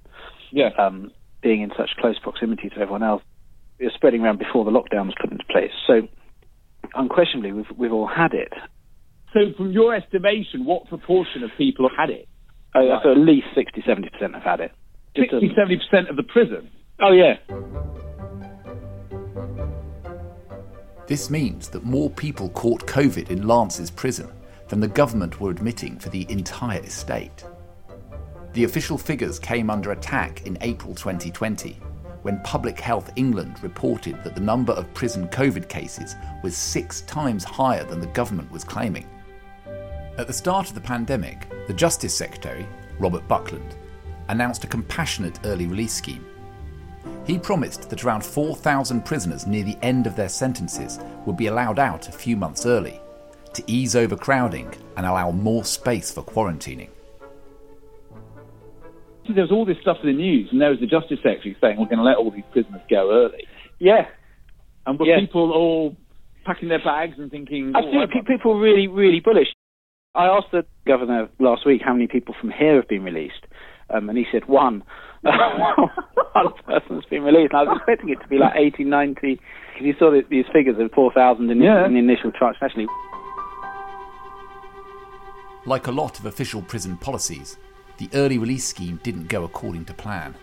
Yeah. 0.52 0.70
um, 0.76 1.12
being 1.42 1.62
in 1.62 1.70
such 1.76 1.90
close 1.98 2.18
proximity 2.18 2.68
to 2.68 2.76
everyone 2.76 3.02
else. 3.02 3.22
It 3.78 3.84
was 3.84 3.94
spreading 3.94 4.22
around 4.22 4.38
before 4.38 4.64
the 4.64 4.70
lockdown 4.70 5.06
was 5.06 5.14
put 5.20 5.32
into 5.32 5.44
place. 5.50 5.72
So, 5.86 6.02
unquestionably, 6.94 7.52
we've, 7.52 7.70
we've 7.76 7.92
all 7.92 8.06
had 8.08 8.34
it. 8.34 8.52
So, 9.32 9.40
from 9.56 9.72
your 9.72 9.94
estimation, 9.94 10.64
what 10.64 10.86
proportion 10.88 11.42
of 11.42 11.50
people 11.56 11.88
have 11.88 11.96
had 11.96 12.10
it? 12.10 12.28
Oh, 12.74 12.88
Right. 12.88 13.00
So 13.02 13.12
at 13.12 13.18
least 13.18 13.46
60, 13.54 13.82
70% 13.82 14.34
have 14.34 14.42
had 14.42 14.60
it. 14.60 14.72
Just 15.16 15.30
60, 15.30 15.50
70% 15.56 16.10
of 16.10 16.16
the 16.16 16.22
prison. 16.22 16.70
Oh, 17.00 17.12
yeah. 17.12 17.34
This 21.06 21.30
means 21.30 21.68
that 21.70 21.82
more 21.82 22.08
people 22.08 22.50
caught 22.50 22.86
COVID 22.86 23.30
in 23.30 23.48
Lance's 23.48 23.90
prison 23.90 24.30
than 24.68 24.78
the 24.78 24.86
government 24.86 25.40
were 25.40 25.50
admitting 25.50 25.98
for 25.98 26.08
the 26.10 26.24
entire 26.30 26.80
estate. 26.80 27.44
The 28.52 28.64
official 28.64 28.98
figures 28.98 29.38
came 29.38 29.70
under 29.70 29.92
attack 29.92 30.44
in 30.44 30.58
April 30.60 30.92
2020 30.92 31.78
when 32.22 32.40
Public 32.42 32.80
Health 32.80 33.12
England 33.14 33.62
reported 33.62 34.22
that 34.24 34.34
the 34.34 34.40
number 34.40 34.72
of 34.72 34.92
prison 34.92 35.28
COVID 35.28 35.68
cases 35.68 36.16
was 36.42 36.56
six 36.56 37.02
times 37.02 37.44
higher 37.44 37.84
than 37.84 38.00
the 38.00 38.08
government 38.08 38.50
was 38.50 38.64
claiming. 38.64 39.06
At 40.18 40.26
the 40.26 40.32
start 40.32 40.68
of 40.68 40.74
the 40.74 40.80
pandemic, 40.80 41.46
the 41.68 41.72
Justice 41.72 42.14
Secretary, 42.14 42.66
Robert 42.98 43.26
Buckland, 43.28 43.76
announced 44.28 44.64
a 44.64 44.66
compassionate 44.66 45.38
early 45.44 45.66
release 45.66 45.94
scheme. 45.94 46.26
He 47.24 47.38
promised 47.38 47.88
that 47.88 48.04
around 48.04 48.24
4,000 48.24 49.04
prisoners 49.04 49.46
near 49.46 49.62
the 49.62 49.78
end 49.80 50.08
of 50.08 50.16
their 50.16 50.28
sentences 50.28 50.98
would 51.24 51.36
be 51.36 51.46
allowed 51.46 51.78
out 51.78 52.08
a 52.08 52.12
few 52.12 52.36
months 52.36 52.66
early 52.66 53.00
to 53.54 53.62
ease 53.68 53.94
overcrowding 53.94 54.74
and 54.96 55.06
allow 55.06 55.30
more 55.30 55.64
space 55.64 56.10
for 56.10 56.22
quarantining. 56.22 56.88
There 59.34 59.44
was 59.44 59.52
all 59.52 59.64
this 59.64 59.76
stuff 59.80 59.98
in 60.02 60.08
the 60.08 60.16
news, 60.16 60.48
and 60.52 60.60
there 60.60 60.70
was 60.70 60.80
the 60.80 60.86
Justice 60.86 61.18
Secretary 61.22 61.56
saying 61.60 61.76
we're 61.78 61.86
going 61.86 61.98
to 61.98 62.04
let 62.04 62.16
all 62.16 62.30
these 62.30 62.44
prisoners 62.52 62.80
go 62.90 63.10
early. 63.12 63.44
Yeah, 63.78 64.06
And 64.86 64.98
were 64.98 65.06
Yeah. 65.06 65.20
people 65.20 65.52
all 65.52 65.96
packing 66.44 66.68
their 66.68 66.82
bags 66.82 67.14
and 67.18 67.30
thinking, 67.30 67.72
oh. 67.76 67.78
I'm- 67.98 68.08
Pe- 68.08 68.22
People 68.26 68.54
were 68.54 68.60
really, 68.60 68.86
really 68.88 69.20
bullish. 69.20 69.48
I 70.14 70.26
asked 70.26 70.50
the 70.52 70.64
governor 70.86 71.28
last 71.38 71.64
week 71.66 71.82
how 71.84 71.92
many 71.92 72.08
people 72.08 72.34
from 72.40 72.50
here 72.50 72.76
have 72.76 72.88
been 72.88 73.04
released, 73.04 73.44
um, 73.90 74.08
and 74.08 74.18
he 74.18 74.24
said 74.32 74.46
one. 74.48 74.82
one 75.22 76.52
person's 76.66 77.04
been 77.06 77.22
released. 77.22 77.52
And 77.52 77.60
I 77.60 77.62
was 77.70 77.76
expecting 77.78 78.08
it 78.08 78.20
to 78.22 78.28
be 78.28 78.38
like 78.38 78.54
80, 78.56 78.84
90, 78.84 79.20
because 79.36 79.86
you 79.86 79.94
saw 79.98 80.10
the, 80.10 80.22
these 80.28 80.46
figures 80.52 80.76
of 80.80 80.90
4,000 80.92 81.50
in, 81.50 81.60
Yeah. 81.62 81.86
in 81.86 81.92
the 81.92 81.98
initial 82.00 82.32
trial, 82.32 82.52
especially. 82.52 82.86
Like 85.66 85.86
a 85.86 85.92
lot 85.92 86.18
of 86.18 86.26
official 86.26 86.62
prison 86.62 86.96
policies, 86.96 87.58
the 88.00 88.08
early 88.14 88.38
release 88.38 88.64
scheme 88.64 88.98
didn't 89.02 89.28
go 89.28 89.44
according 89.44 89.84
to 89.84 89.92
plan. 89.92 90.34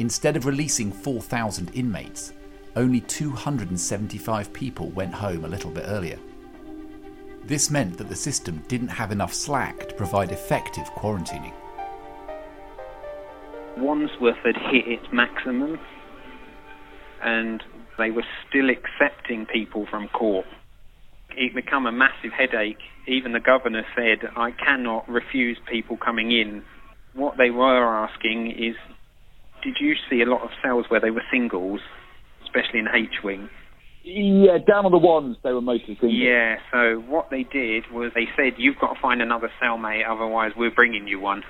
Instead 0.00 0.36
of 0.36 0.46
releasing 0.46 0.90
4,000 0.90 1.70
inmates, 1.74 2.32
only 2.74 3.00
275 3.02 4.52
people 4.52 4.88
went 4.88 5.14
home 5.14 5.44
a 5.44 5.48
little 5.48 5.70
bit 5.70 5.84
earlier. 5.86 6.18
This 7.44 7.70
meant 7.70 7.96
that 7.98 8.08
the 8.08 8.16
system 8.16 8.64
didn't 8.66 8.88
have 8.88 9.12
enough 9.12 9.32
slack 9.32 9.88
to 9.88 9.94
provide 9.94 10.32
effective 10.32 10.84
quarantining. 10.96 11.52
Wandsworth 13.76 14.38
had 14.38 14.56
hit 14.56 14.88
its 14.88 15.06
maximum, 15.12 15.78
and 17.22 17.62
they 17.96 18.10
were 18.10 18.26
still 18.48 18.70
accepting 18.70 19.46
people 19.46 19.86
from 19.86 20.08
court. 20.08 20.46
It 21.36 21.54
become 21.54 21.86
a 21.86 21.92
massive 21.92 22.32
headache. 22.36 22.78
Even 23.06 23.32
the 23.32 23.40
governor 23.40 23.82
said, 23.94 24.28
I 24.36 24.50
cannot 24.52 25.08
refuse 25.08 25.58
people 25.70 25.96
coming 25.96 26.32
in. 26.32 26.62
What 27.14 27.36
they 27.38 27.50
were 27.50 27.96
asking 27.96 28.52
is, 28.52 28.74
did 29.62 29.76
you 29.80 29.94
see 30.10 30.22
a 30.22 30.28
lot 30.28 30.42
of 30.42 30.50
cells 30.62 30.86
where 30.88 31.00
they 31.00 31.10
were 31.10 31.22
singles, 31.32 31.80
especially 32.44 32.80
in 32.80 32.86
H 32.88 33.22
Wing? 33.22 33.48
yeah, 34.06 34.58
down 34.62 34.86
on 34.86 34.92
the 34.92 35.02
ones, 35.02 35.36
they 35.42 35.50
were 35.50 35.60
mostly 35.60 35.98
singles. 36.00 36.14
Yeah, 36.14 36.56
so 36.70 37.02
what 37.10 37.26
they 37.30 37.42
did 37.42 37.84
was 37.90 38.12
they 38.14 38.26
said, 38.36 38.54
you've 38.56 38.78
got 38.80 38.94
to 38.94 39.00
find 39.02 39.20
another 39.20 39.50
cellmate, 39.62 40.02
otherwise 40.08 40.52
we're 40.56 40.70
bringing 40.70 41.08
you 41.08 41.18
one. 41.18 41.42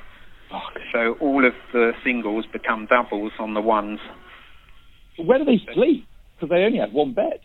So 0.92 1.16
all 1.20 1.46
of 1.46 1.52
the 1.72 1.92
singles 2.02 2.46
become 2.50 2.86
doubles 2.86 3.32
on 3.38 3.52
the 3.52 3.60
ones. 3.60 3.98
Where 5.18 5.38
do 5.38 5.44
they 5.44 5.60
sleep? 5.74 6.06
Because 6.34 6.48
they 6.48 6.62
only 6.64 6.78
had 6.78 6.92
one 6.92 7.12
bed. 7.12 7.40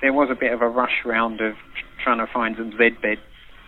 There 0.00 0.12
was 0.12 0.28
a 0.30 0.34
bit 0.34 0.52
of 0.52 0.62
a 0.62 0.68
rush 0.68 1.04
round 1.04 1.40
of 1.40 1.54
trying 2.02 2.18
to 2.18 2.26
find 2.32 2.54
some 2.56 2.70
Z 2.72 2.90
beds 3.02 3.20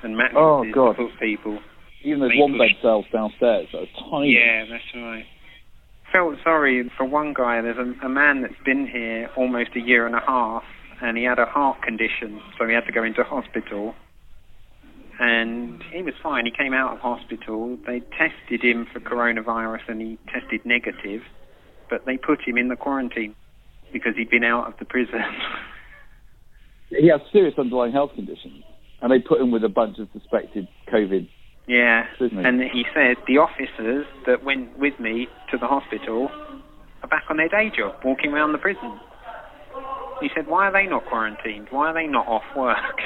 and 0.02 0.16
mattresses 0.16 0.36
Oh, 0.38 0.64
God. 0.72 0.96
to 0.96 1.08
put 1.08 1.18
people. 1.20 1.58
Even 2.02 2.20
those 2.20 2.30
one 2.36 2.56
bed 2.56 2.70
cells 2.80 3.04
downstairs 3.12 3.68
that 3.72 3.78
are 3.82 4.10
tiny. 4.10 4.32
Yeah, 4.34 4.64
that's 4.70 4.84
right. 4.94 5.24
Felt 6.12 6.36
sorry 6.42 6.90
for 6.96 7.04
one 7.04 7.34
guy. 7.34 7.60
There's 7.60 7.76
a, 7.76 8.06
a 8.06 8.08
man 8.08 8.42
that's 8.42 8.54
been 8.64 8.86
here 8.86 9.28
almost 9.36 9.70
a 9.76 9.80
year 9.80 10.06
and 10.06 10.14
a 10.14 10.20
half, 10.26 10.62
and 11.02 11.16
he 11.18 11.24
had 11.24 11.38
a 11.38 11.44
heart 11.46 11.82
condition, 11.82 12.40
so 12.58 12.66
he 12.66 12.74
had 12.74 12.86
to 12.86 12.92
go 12.92 13.04
into 13.04 13.22
hospital. 13.22 13.94
And 15.18 15.82
he 15.92 16.02
was 16.02 16.14
fine. 16.22 16.46
He 16.46 16.50
came 16.52 16.72
out 16.72 16.94
of 16.94 17.00
hospital. 17.00 17.76
They 17.86 18.00
tested 18.16 18.62
him 18.64 18.86
for 18.90 19.00
coronavirus, 19.00 19.88
and 19.88 20.00
he 20.00 20.18
tested 20.32 20.64
negative. 20.64 21.22
But 21.90 22.06
they 22.06 22.16
put 22.16 22.40
him 22.46 22.56
in 22.56 22.68
the 22.68 22.76
quarantine 22.76 23.34
because 23.92 24.14
he'd 24.16 24.30
been 24.30 24.44
out 24.44 24.66
of 24.68 24.74
the 24.78 24.84
prison. 24.86 25.20
He 26.90 27.08
has 27.08 27.20
serious 27.32 27.54
underlying 27.58 27.92
health 27.92 28.10
conditions. 28.14 28.64
And 29.02 29.10
they 29.10 29.18
put 29.18 29.40
him 29.40 29.50
with 29.50 29.64
a 29.64 29.68
bunch 29.68 29.98
of 29.98 30.08
suspected 30.12 30.68
COVID. 30.92 31.28
Yeah, 31.66 32.04
Isn't 32.20 32.44
and 32.44 32.60
he 32.62 32.84
said 32.92 33.16
the 33.26 33.38
officers 33.38 34.04
that 34.26 34.44
went 34.44 34.78
with 34.78 34.98
me 34.98 35.28
to 35.50 35.56
the 35.56 35.66
hospital 35.66 36.28
are 37.02 37.08
back 37.08 37.24
on 37.30 37.36
their 37.36 37.48
day 37.48 37.70
job, 37.74 37.94
walking 38.04 38.32
around 38.32 38.52
the 38.52 38.58
prison. 38.58 38.98
He 40.20 40.28
said, 40.34 40.48
why 40.48 40.66
are 40.66 40.72
they 40.72 40.86
not 40.86 41.06
quarantined? 41.06 41.68
Why 41.70 41.90
are 41.90 41.94
they 41.94 42.06
not 42.06 42.26
off 42.26 42.42
work? 42.56 43.00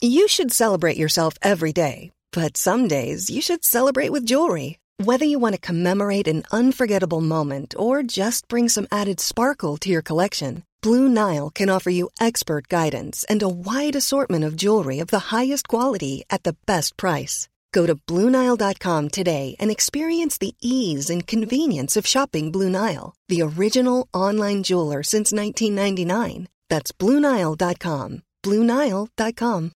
You 0.00 0.28
should 0.28 0.52
celebrate 0.52 0.96
yourself 0.96 1.34
every 1.42 1.72
day, 1.72 2.12
but 2.32 2.56
some 2.56 2.88
days 2.88 3.28
you 3.28 3.42
should 3.42 3.64
celebrate 3.64 4.10
with 4.10 4.24
jewelry. 4.26 4.78
Whether 4.98 5.24
you 5.24 5.38
want 5.38 5.54
to 5.56 5.60
commemorate 5.60 6.28
an 6.28 6.44
unforgettable 6.52 7.20
moment 7.20 7.74
or 7.76 8.02
just 8.02 8.46
bring 8.46 8.68
some 8.68 8.86
added 8.92 9.18
sparkle 9.18 9.76
to 9.78 9.90
your 9.90 10.02
collection, 10.02 10.62
Blue 10.84 11.08
Nile 11.08 11.48
can 11.48 11.70
offer 11.70 11.88
you 11.88 12.10
expert 12.20 12.68
guidance 12.68 13.24
and 13.30 13.42
a 13.42 13.48
wide 13.48 13.96
assortment 13.96 14.44
of 14.44 14.54
jewelry 14.54 14.98
of 14.98 15.08
the 15.08 15.32
highest 15.32 15.66
quality 15.66 16.24
at 16.28 16.42
the 16.42 16.56
best 16.66 16.98
price. 16.98 17.48
Go 17.72 17.86
to 17.86 17.94
BlueNile.com 17.96 19.08
today 19.08 19.56
and 19.58 19.70
experience 19.70 20.36
the 20.36 20.54
ease 20.60 21.08
and 21.08 21.26
convenience 21.26 21.96
of 21.96 22.06
shopping 22.06 22.52
Blue 22.52 22.68
Nile, 22.68 23.14
the 23.30 23.40
original 23.40 24.08
online 24.12 24.62
jeweler 24.62 25.02
since 25.02 25.32
1999. 25.32 26.48
That's 26.68 26.92
BlueNile.com. 26.92 28.22
BlueNile.com. 28.42 29.72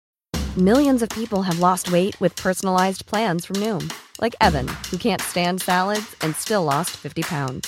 Millions 0.57 1.01
of 1.01 1.09
people 1.09 1.41
have 1.41 1.57
lost 1.57 1.91
weight 1.91 2.21
with 2.21 2.35
personalized 2.35 3.07
plans 3.07 3.45
from 3.45 3.55
Noom, 3.55 3.91
like 4.21 4.35
Evan, 4.39 4.67
who 4.91 4.97
can't 4.97 5.23
stand 5.23 5.63
salads 5.63 6.15
and 6.21 6.35
still 6.35 6.63
lost 6.65 6.91
50 6.97 7.23
pounds. 7.23 7.67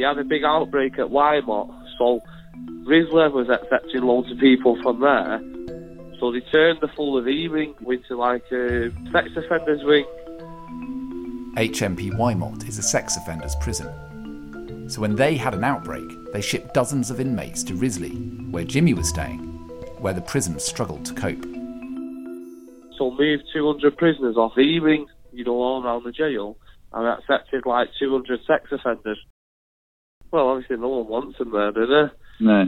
They 0.00 0.06
had 0.06 0.16
a 0.16 0.24
big 0.24 0.44
outbreak 0.44 0.94
at 0.94 1.08
Wymott, 1.08 1.70
so 1.98 2.22
Risley 2.86 3.28
was 3.28 3.50
accepting 3.50 4.00
loads 4.00 4.32
of 4.32 4.38
people 4.38 4.80
from 4.80 4.98
there. 5.00 5.38
So 6.18 6.32
they 6.32 6.40
turned 6.40 6.80
the 6.80 6.88
full 6.96 7.18
of 7.18 7.28
E 7.28 7.48
wing 7.48 7.74
into 7.86 8.16
like 8.16 8.50
a 8.50 8.90
sex 9.12 9.28
offenders 9.36 9.84
wing. 9.84 10.06
HMP 11.58 12.12
Wymott 12.12 12.66
is 12.66 12.78
a 12.78 12.82
sex 12.82 13.18
offenders 13.18 13.54
prison. 13.56 14.88
So 14.88 15.02
when 15.02 15.16
they 15.16 15.36
had 15.36 15.52
an 15.52 15.64
outbreak, 15.64 16.08
they 16.32 16.40
shipped 16.40 16.72
dozens 16.72 17.10
of 17.10 17.20
inmates 17.20 17.62
to 17.64 17.74
Risley, 17.74 18.16
where 18.50 18.64
Jimmy 18.64 18.94
was 18.94 19.10
staying, 19.10 19.40
where 20.00 20.14
the 20.14 20.22
prison 20.22 20.58
struggled 20.58 21.04
to 21.04 21.12
cope. 21.12 21.44
So 22.96 23.10
moved 23.10 23.44
200 23.52 23.98
prisoners 23.98 24.38
off 24.38 24.56
E 24.56 24.80
wing, 24.80 25.08
you 25.34 25.44
know, 25.44 25.56
all 25.56 25.84
around 25.84 26.04
the 26.04 26.10
jail, 26.10 26.56
and 26.94 27.06
accepted 27.06 27.66
like 27.66 27.90
200 27.98 28.40
sex 28.46 28.72
offenders. 28.72 29.18
Well, 30.32 30.48
obviously 30.48 30.76
no 30.76 30.88
one 30.88 31.08
wants 31.08 31.38
them 31.38 31.52
there, 31.52 31.72
do 31.72 31.86
they? 31.86 32.44
No. 32.44 32.64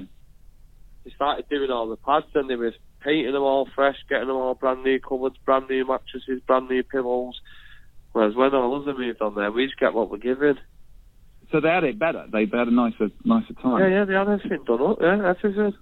They 1.05 1.11
started 1.15 1.49
doing 1.49 1.71
all 1.71 1.89
the 1.89 1.97
pads 1.97 2.27
and 2.35 2.49
they 2.49 2.57
was 2.57 2.75
painting 3.05 3.33
them 3.33 3.43
all 3.43 3.69
fresh, 3.75 3.97
getting 4.09 4.29
them 4.29 4.37
all 4.37 4.55
brand 4.55 4.85
new 4.85 5.01
cupboards, 5.01 5.37
brand 5.45 5.69
new 5.69 5.87
mattresses, 5.87 6.43
brand 6.47 6.69
new 6.69 6.83
pillows. 6.83 7.41
Whereas 8.13 8.35
when 8.35 8.55
all 8.55 8.81
others 8.81 8.97
moved 8.99 9.23
on 9.23 9.35
there, 9.35 9.51
we 9.51 9.67
just 9.67 9.79
get 9.79 9.95
what 9.95 10.11
we're 10.11 10.19
given. 10.19 10.59
So 11.51 11.61
they 11.61 11.69
had 11.69 11.85
it 11.85 11.99
better. 11.99 12.27
They, 12.31 12.47
they 12.47 12.59
had 12.59 12.69
a 12.69 12.75
nicer, 12.75 13.11
nicer 13.25 13.55
time. 13.55 13.81
Yeah, 13.81 13.89
yeah, 13.89 14.05
they 14.05 14.15
had 14.15 14.29
everything 14.29 14.65
done 14.67 14.83
up, 14.83 14.99
yeah, 15.01 15.35
everything. 15.35 15.75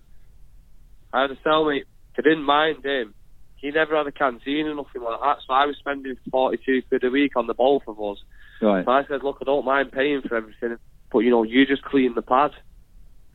I 1.13 1.23
had 1.23 1.31
a 1.31 1.37
cellmate, 1.47 1.85
they 2.17 2.23
didn't 2.23 2.45
mind 2.45 2.85
him, 2.85 3.15
he 3.61 3.71
never 3.71 3.97
had 3.97 4.07
a 4.07 4.13
canteen 4.13 4.67
or 4.67 4.75
nothing 4.75 5.03
like 5.03 5.21
that. 5.21 5.37
So 5.47 5.53
I 5.53 5.67
was 5.67 5.77
spending 5.79 6.17
42 6.31 6.83
quid 6.89 7.05
a 7.05 7.11
week 7.11 7.33
on 7.37 7.47
the 7.47 7.55
both 7.55 7.83
of 7.87 8.01
us. 8.01 8.17
Right. 8.63 8.85
So 8.85 8.91
I 8.91 9.03
said, 9.07 9.23
look, 9.23 9.39
I 9.41 9.45
don't 9.45 9.65
mind 9.65 9.93
paying 9.93 10.23
for 10.27 10.37
everything, 10.37 10.77
but 11.13 11.21
you 11.21 11.31
know, 11.31 11.43
you 11.43 11.67
just 11.67 11.83
clean 11.85 12.15
the 12.15 12.23
pad. 12.23 12.51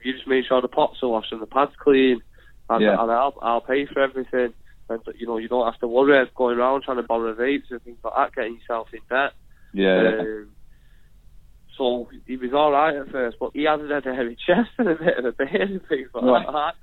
You 0.03 0.13
just 0.13 0.27
make 0.27 0.46
sure 0.46 0.62
the 0.62 0.67
pots 0.67 0.98
are 1.01 1.10
washed 1.10 1.32
and 1.32 1.41
the 1.41 1.48
pad's 1.48 1.72
clean, 1.79 2.22
and, 2.70 2.82
Yeah. 2.84 3.01
and 3.01 3.12
I'll 3.12 3.34
I'll 3.41 3.62
pay 3.62 3.86
for 3.86 4.01
everything. 4.01 4.53
And 4.88 5.01
you 5.15 5.25
know, 5.25 5.38
you 5.38 5.48
don't 5.48 5.65
have 5.65 5.79
to 5.79 5.88
worry 5.88 6.22
of 6.22 6.34
going 6.36 6.58
around 6.60 6.84
trying 6.84 6.98
to 6.98 7.03
borrow 7.03 7.34
vapes 7.34 7.72
and 7.72 7.82
things 7.82 7.98
like 8.03 8.13
that, 8.15 8.36
getting 8.36 8.55
yourself 8.60 8.88
in 8.94 9.00
debt. 9.10 9.32
Yeah. 9.74 10.20
Um, 10.20 10.50
so 11.77 12.08
he 12.25 12.38
was 12.38 12.51
all 12.53 12.72
right 12.72 12.96
at 12.96 13.10
first, 13.12 13.38
but 13.39 13.51
he 13.53 13.63
hasn't 13.63 13.91
had 13.91 14.05
a 14.05 14.15
heavy 14.15 14.38
chest 14.48 14.70
and 14.77 14.88
a 14.88 14.96
bit 14.96 15.17
of 15.17 15.25
a 15.25 15.32
beard 15.34 15.70
and 15.72 15.82
things 15.89 16.10
like 16.13 16.24
Right. 16.24 16.46
that. 16.48 16.75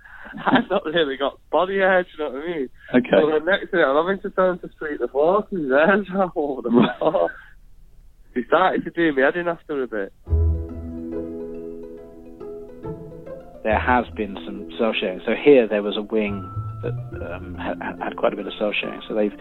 I've 0.46 0.68
not 0.70 0.84
really 0.84 1.16
got 1.16 1.38
body 1.50 1.78
hair, 1.78 2.02
do 2.02 2.08
you 2.12 2.24
know 2.24 2.30
what 2.30 2.42
I 2.42 2.46
mean? 2.46 2.68
Okay. 2.94 3.08
So 3.12 3.26
the 3.38 3.44
next 3.44 3.70
thing 3.70 3.80
I'm 3.80 3.96
having 3.96 4.20
to 4.22 4.30
turn 4.30 4.58
to 4.58 4.68
street 4.72 5.00
the 5.00 5.08
floor 5.08 5.42
because 5.48 5.64
his 5.64 5.72
hair's 5.72 6.06
all 6.36 6.58
over 6.58 6.62
the 6.62 6.70
floor. 6.98 7.30
He 8.34 8.42
started 8.44 8.84
to 8.84 8.90
do 8.90 9.12
me 9.14 9.22
head 9.22 9.36
in 9.36 9.48
after 9.48 9.82
a 9.82 9.86
bit. 9.86 10.12
There 13.64 13.78
has 13.78 14.04
been 14.16 14.36
some 14.44 14.68
cell 14.78 14.92
sharing. 14.98 15.20
So 15.24 15.34
here 15.34 15.66
there 15.68 15.82
was 15.82 15.96
a 15.96 16.02
wing 16.02 16.42
that 16.82 16.92
um, 17.34 17.54
had, 17.54 17.78
had 18.00 18.16
quite 18.16 18.32
a 18.32 18.36
bit 18.36 18.46
of 18.46 18.52
cell 18.58 18.72
sharing. 18.72 19.00
So 19.08 19.14
they've 19.14 19.32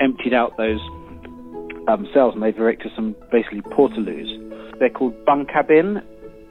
emptied 0.00 0.32
out 0.32 0.56
those 0.56 0.80
um, 1.88 2.06
cells 2.14 2.34
and 2.34 2.42
they've 2.42 2.56
erected 2.56 2.92
some 2.94 3.14
basically 3.32 3.62
portaloos. 3.62 4.78
They're 4.78 4.90
called 4.90 5.14
bunkabin, 5.24 6.02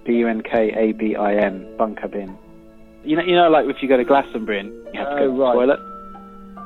B-U-N-K-A-B-I-N, 0.06 1.76
bunkabin. 1.80 2.38
You 3.06 3.18
know, 3.18 3.24
you 3.24 3.36
know, 3.36 3.50
like 3.50 3.66
if 3.68 3.82
you 3.82 3.88
go 3.90 3.98
to 3.98 4.04
Glastonbury 4.04 4.60
and 4.60 4.70
you 4.94 5.00
have 5.00 5.10
to 5.10 5.16
go 5.16 5.24
Oh, 5.24 5.30
to 5.30 5.38
the 5.38 5.54
toilet. 5.54 5.80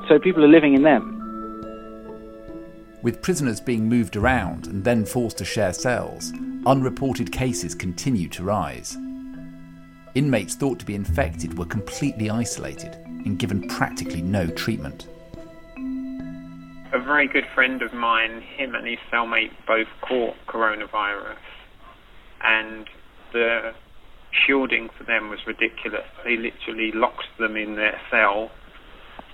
So 0.08 0.18
people 0.18 0.44
are 0.44 0.48
living 0.48 0.74
in 0.74 0.82
them. 0.82 1.14
With 3.02 3.22
prisoners 3.22 3.60
being 3.60 3.88
moved 3.88 4.16
around 4.16 4.66
and 4.66 4.82
then 4.82 5.04
forced 5.04 5.38
to 5.38 5.44
share 5.44 5.72
cells, 5.72 6.32
unreported 6.66 7.30
cases 7.30 7.74
continue 7.74 8.28
to 8.30 8.42
rise. 8.42 8.96
Inmates 10.18 10.56
thought 10.56 10.80
to 10.80 10.84
be 10.84 10.96
infected 10.96 11.56
were 11.56 11.64
completely 11.64 12.28
isolated 12.28 12.92
and 13.06 13.38
given 13.38 13.68
practically 13.68 14.20
no 14.20 14.48
treatment. 14.48 15.06
A 16.92 16.98
very 16.98 17.28
good 17.28 17.44
friend 17.54 17.82
of 17.82 17.92
mine, 17.94 18.42
him 18.56 18.74
and 18.74 18.84
his 18.84 18.98
cellmate 19.12 19.52
both 19.64 19.86
caught 20.00 20.34
coronavirus, 20.48 21.38
and 22.42 22.88
the 23.32 23.72
shielding 24.32 24.88
for 24.98 25.04
them 25.04 25.30
was 25.30 25.38
ridiculous. 25.46 26.06
They 26.24 26.36
literally 26.36 26.90
locked 26.92 27.28
them 27.38 27.56
in 27.56 27.76
their 27.76 28.00
cell, 28.10 28.50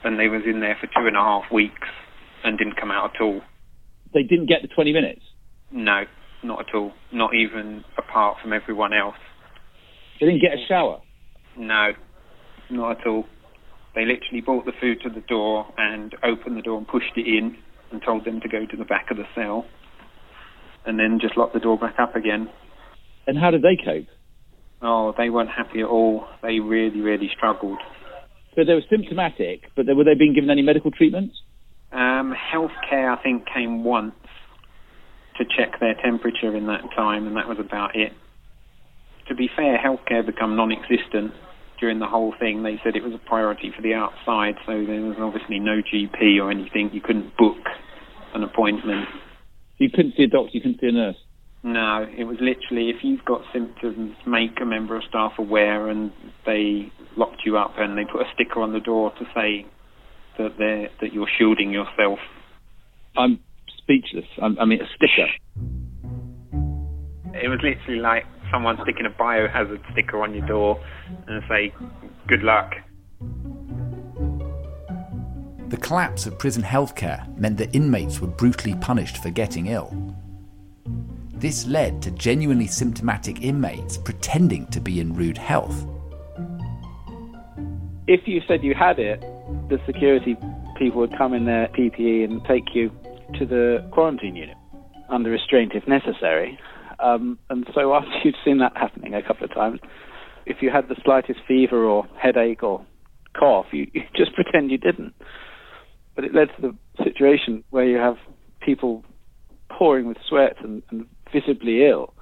and 0.05 0.21
they 0.21 0.29
was 0.29 0.43
in 0.45 0.61
there 0.61 0.77
for 0.79 0.87
two 0.89 1.07
and 1.07 1.17
a 1.17 1.21
half 1.21 1.51
weeks 1.51 1.89
and 2.45 2.59
didn't 2.59 2.77
come 2.77 2.91
out 2.91 3.15
at 3.15 3.23
all. 3.23 3.41
They 4.13 4.23
didn't 4.23 4.51
get 4.51 4.61
the 4.61 4.69
20 4.69 4.93
minutes. 4.93 5.23
No, 5.71 6.05
not 6.43 6.69
at 6.69 6.75
all. 6.75 6.93
Not 7.11 7.33
even 7.33 7.87
apart 7.97 8.37
from 8.43 8.53
everyone 8.53 8.93
else. 8.93 9.17
They 10.21 10.27
didn't 10.27 10.41
get 10.41 10.53
a 10.53 10.67
shower. 10.67 11.01
No, 11.57 11.93
not 12.71 13.01
at 13.01 13.07
all. 13.07 13.25
They 13.95 14.05
literally 14.05 14.41
brought 14.41 14.65
the 14.65 14.73
food 14.81 15.01
to 15.03 15.11
the 15.11 15.21
door 15.21 15.67
and 15.79 16.15
opened 16.25 16.57
the 16.57 16.63
door 16.63 16.79
and 16.79 16.89
pushed 16.89 17.17
it 17.17 17.27
in 17.27 17.57
and 17.93 18.03
told 18.03 18.25
them 18.25 18.41
to 18.41 18.49
go 18.49 18.67
to 18.67 18.77
the 18.77 18.85
back 18.85 19.11
of 19.11 19.17
the 19.17 19.25
cell 19.35 19.67
and 20.85 20.99
then 20.99 21.19
just 21.21 21.37
locked 21.37 21.55
the 21.55 21.61
door 21.61 21.79
back 21.79 21.97
up 21.99 22.17
again. 22.17 22.49
And 23.27 23.39
how 23.39 23.51
did 23.51 23.63
they 23.63 23.77
cope? 23.83 24.07
Oh, 24.83 25.15
they 25.17 25.31
weren't 25.31 25.51
happy 25.51 25.81
at 25.81 25.87
all. 25.87 26.27
They 26.43 26.61
really, 26.61 27.01
really 27.01 27.31
struggled. 27.35 27.79
So 28.55 28.65
they 28.65 28.75
were 28.75 28.83
symptomatic, 28.91 29.63
but 29.75 29.87
they, 29.87 29.95
were 29.95 30.05
they 30.05 30.15
being 30.15 30.35
given 30.35 30.51
any 30.51 30.63
medical 30.63 30.91
treatment? 30.91 31.33
Um, 31.93 32.35
healthcare, 32.35 33.17
I 33.17 33.23
think, 33.23 33.45
came 33.53 33.85
once 33.85 34.15
to 35.39 35.45
check 35.45 35.81
their 35.81 35.95
temperature 35.95 36.55
in 36.55 36.67
that 36.67 36.83
time, 36.95 37.27
and 37.27 37.37
that 37.37 37.49
was 37.49 37.59
about 37.59 37.97
it. 37.97 38.13
To 39.29 39.35
be 39.35 39.49
fair, 39.55 39.79
healthcare 39.79 40.25
become 40.25 40.57
non-existent 40.57 41.33
during 41.81 41.99
the 41.99 42.07
whole 42.07 42.35
thing. 42.39 42.63
They 42.63 42.81
said 42.85 42.97
it 42.97 43.03
was 43.03 43.15
a 43.15 43.29
priority 43.29 43.73
for 43.75 43.83
the 43.83 43.95
outside, 43.95 44.55
so 44.67 44.73
there 44.85 45.01
was 45.03 45.17
obviously 45.19 45.59
no 45.59 45.81
GP 45.83 46.41
or 46.41 46.51
anything. 46.51 46.91
You 46.93 47.01
couldn't 47.01 47.37
book 47.37 47.57
an 48.35 48.43
appointment. 48.43 49.09
You 49.79 49.91
couldn't 49.91 50.15
see 50.17 50.25
a 50.25 50.29
doctor, 50.29 50.51
you 50.53 50.61
couldn't 50.61 50.81
see 50.81 50.89
a 50.89 50.93
nurse. 50.93 51.17
No, 51.63 52.07
it 52.17 52.25
was 52.25 52.37
literally 52.41 52.91
if 52.91 52.97
you've 53.03 53.25
got 53.25 53.41
symptoms, 53.53 54.15
make 54.27 54.61
a 54.61 54.67
member 54.67 54.97
of 54.97 55.03
staff 55.09 55.33
aware, 55.39 55.89
and 55.89 56.13
they 56.45 56.93
locked 57.17 57.43
you 57.47 57.57
up 57.57 57.73
and 57.79 57.97
they 57.97 58.05
put 58.05 58.21
a 58.21 58.31
sticker 58.35 58.61
on 58.61 58.73
the 58.75 58.81
door 58.81 59.13
to 59.19 59.25
say 59.35 59.67
that 60.37 60.57
they're 60.59 60.91
that 61.01 61.15
you're 61.15 61.29
shielding 61.39 61.71
yourself. 61.71 62.19
I'm 63.17 63.41
speechless. 63.79 64.27
I'm, 64.43 64.59
I 64.59 64.67
mean, 64.67 64.81
a 64.83 64.87
sticker. 64.95 65.31
It 67.35 67.49
was 67.49 67.61
literally 67.63 68.01
like 68.01 68.25
someone 68.51 68.79
sticking 68.83 69.07
a 69.07 69.11
biohazard 69.11 69.81
sticker 69.93 70.23
on 70.23 70.35
your 70.35 70.47
door 70.47 70.81
and 71.27 71.43
say, 71.49 71.73
"Good 72.27 72.43
luck." 72.43 72.77
The 75.69 75.77
collapse 75.77 76.27
of 76.27 76.39
prison 76.39 76.63
healthcare 76.63 77.27
meant 77.37 77.57
that 77.59 77.75
inmates 77.75 78.21
were 78.21 78.29
brutally 78.29 78.75
punished 78.75 79.23
for 79.23 79.31
getting 79.31 79.67
ill. 79.67 79.93
This 81.33 81.67
led 81.67 82.01
to 82.03 82.11
genuinely 82.13 82.67
symptomatic 82.67 83.43
inmates 83.43 83.99
pretending 83.99 84.67
to 84.69 84.81
be 84.81 85.01
in 85.01 85.15
rude 85.15 85.37
health. 85.37 85.87
If 88.07 88.29
you 88.29 88.41
said 88.47 88.63
you 88.63 88.75
had 88.75 88.99
it, 88.99 89.21
the 89.69 89.81
security 89.85 90.37
people 90.79 91.01
would 91.01 91.17
come 91.17 91.35
in 91.35 91.45
their 91.45 91.69
PPE 91.69 92.25
and 92.25 92.45
take 92.45 92.75
you 92.75 92.91
to 93.35 93.47
the 93.47 93.87
quarantine 93.91 94.37
unit 94.37 94.57
under 95.09 95.31
restraint 95.31 95.73
if 95.75 95.87
necessary. 95.89 96.59
Um, 97.05 97.39
and 97.51 97.67
so 97.75 97.95
after 97.95 98.11
you'd 98.25 98.35
seen 98.45 98.59
that 98.59 98.75
happening 98.77 99.15
a 99.15 99.23
couple 99.23 99.45
of 99.45 99.53
times, 99.53 99.79
if 100.47 100.63
you 100.63 100.71
had 100.71 100.89
the 100.89 100.97
slightest 101.05 101.41
fever 101.47 101.85
or 101.85 102.07
headache 102.19 102.63
or 102.63 102.85
cough, 103.39 103.67
you, 103.73 103.91
you 103.93 104.03
just 104.17 104.33
pretend 104.35 104.71
you 104.71 104.79
didn't. 104.79 105.15
But 106.15 106.25
it 106.25 106.35
led 106.35 106.49
to 106.57 106.63
the 106.63 107.05
situation 107.05 107.63
where 107.71 107.85
you 107.85 107.99
have 107.99 108.17
people 108.61 109.05
pouring 109.69 110.07
with 110.07 110.17
sweat 110.27 110.57
and, 110.63 110.83
and 110.91 111.07
visibly 111.31 111.85
ill, 111.87 112.15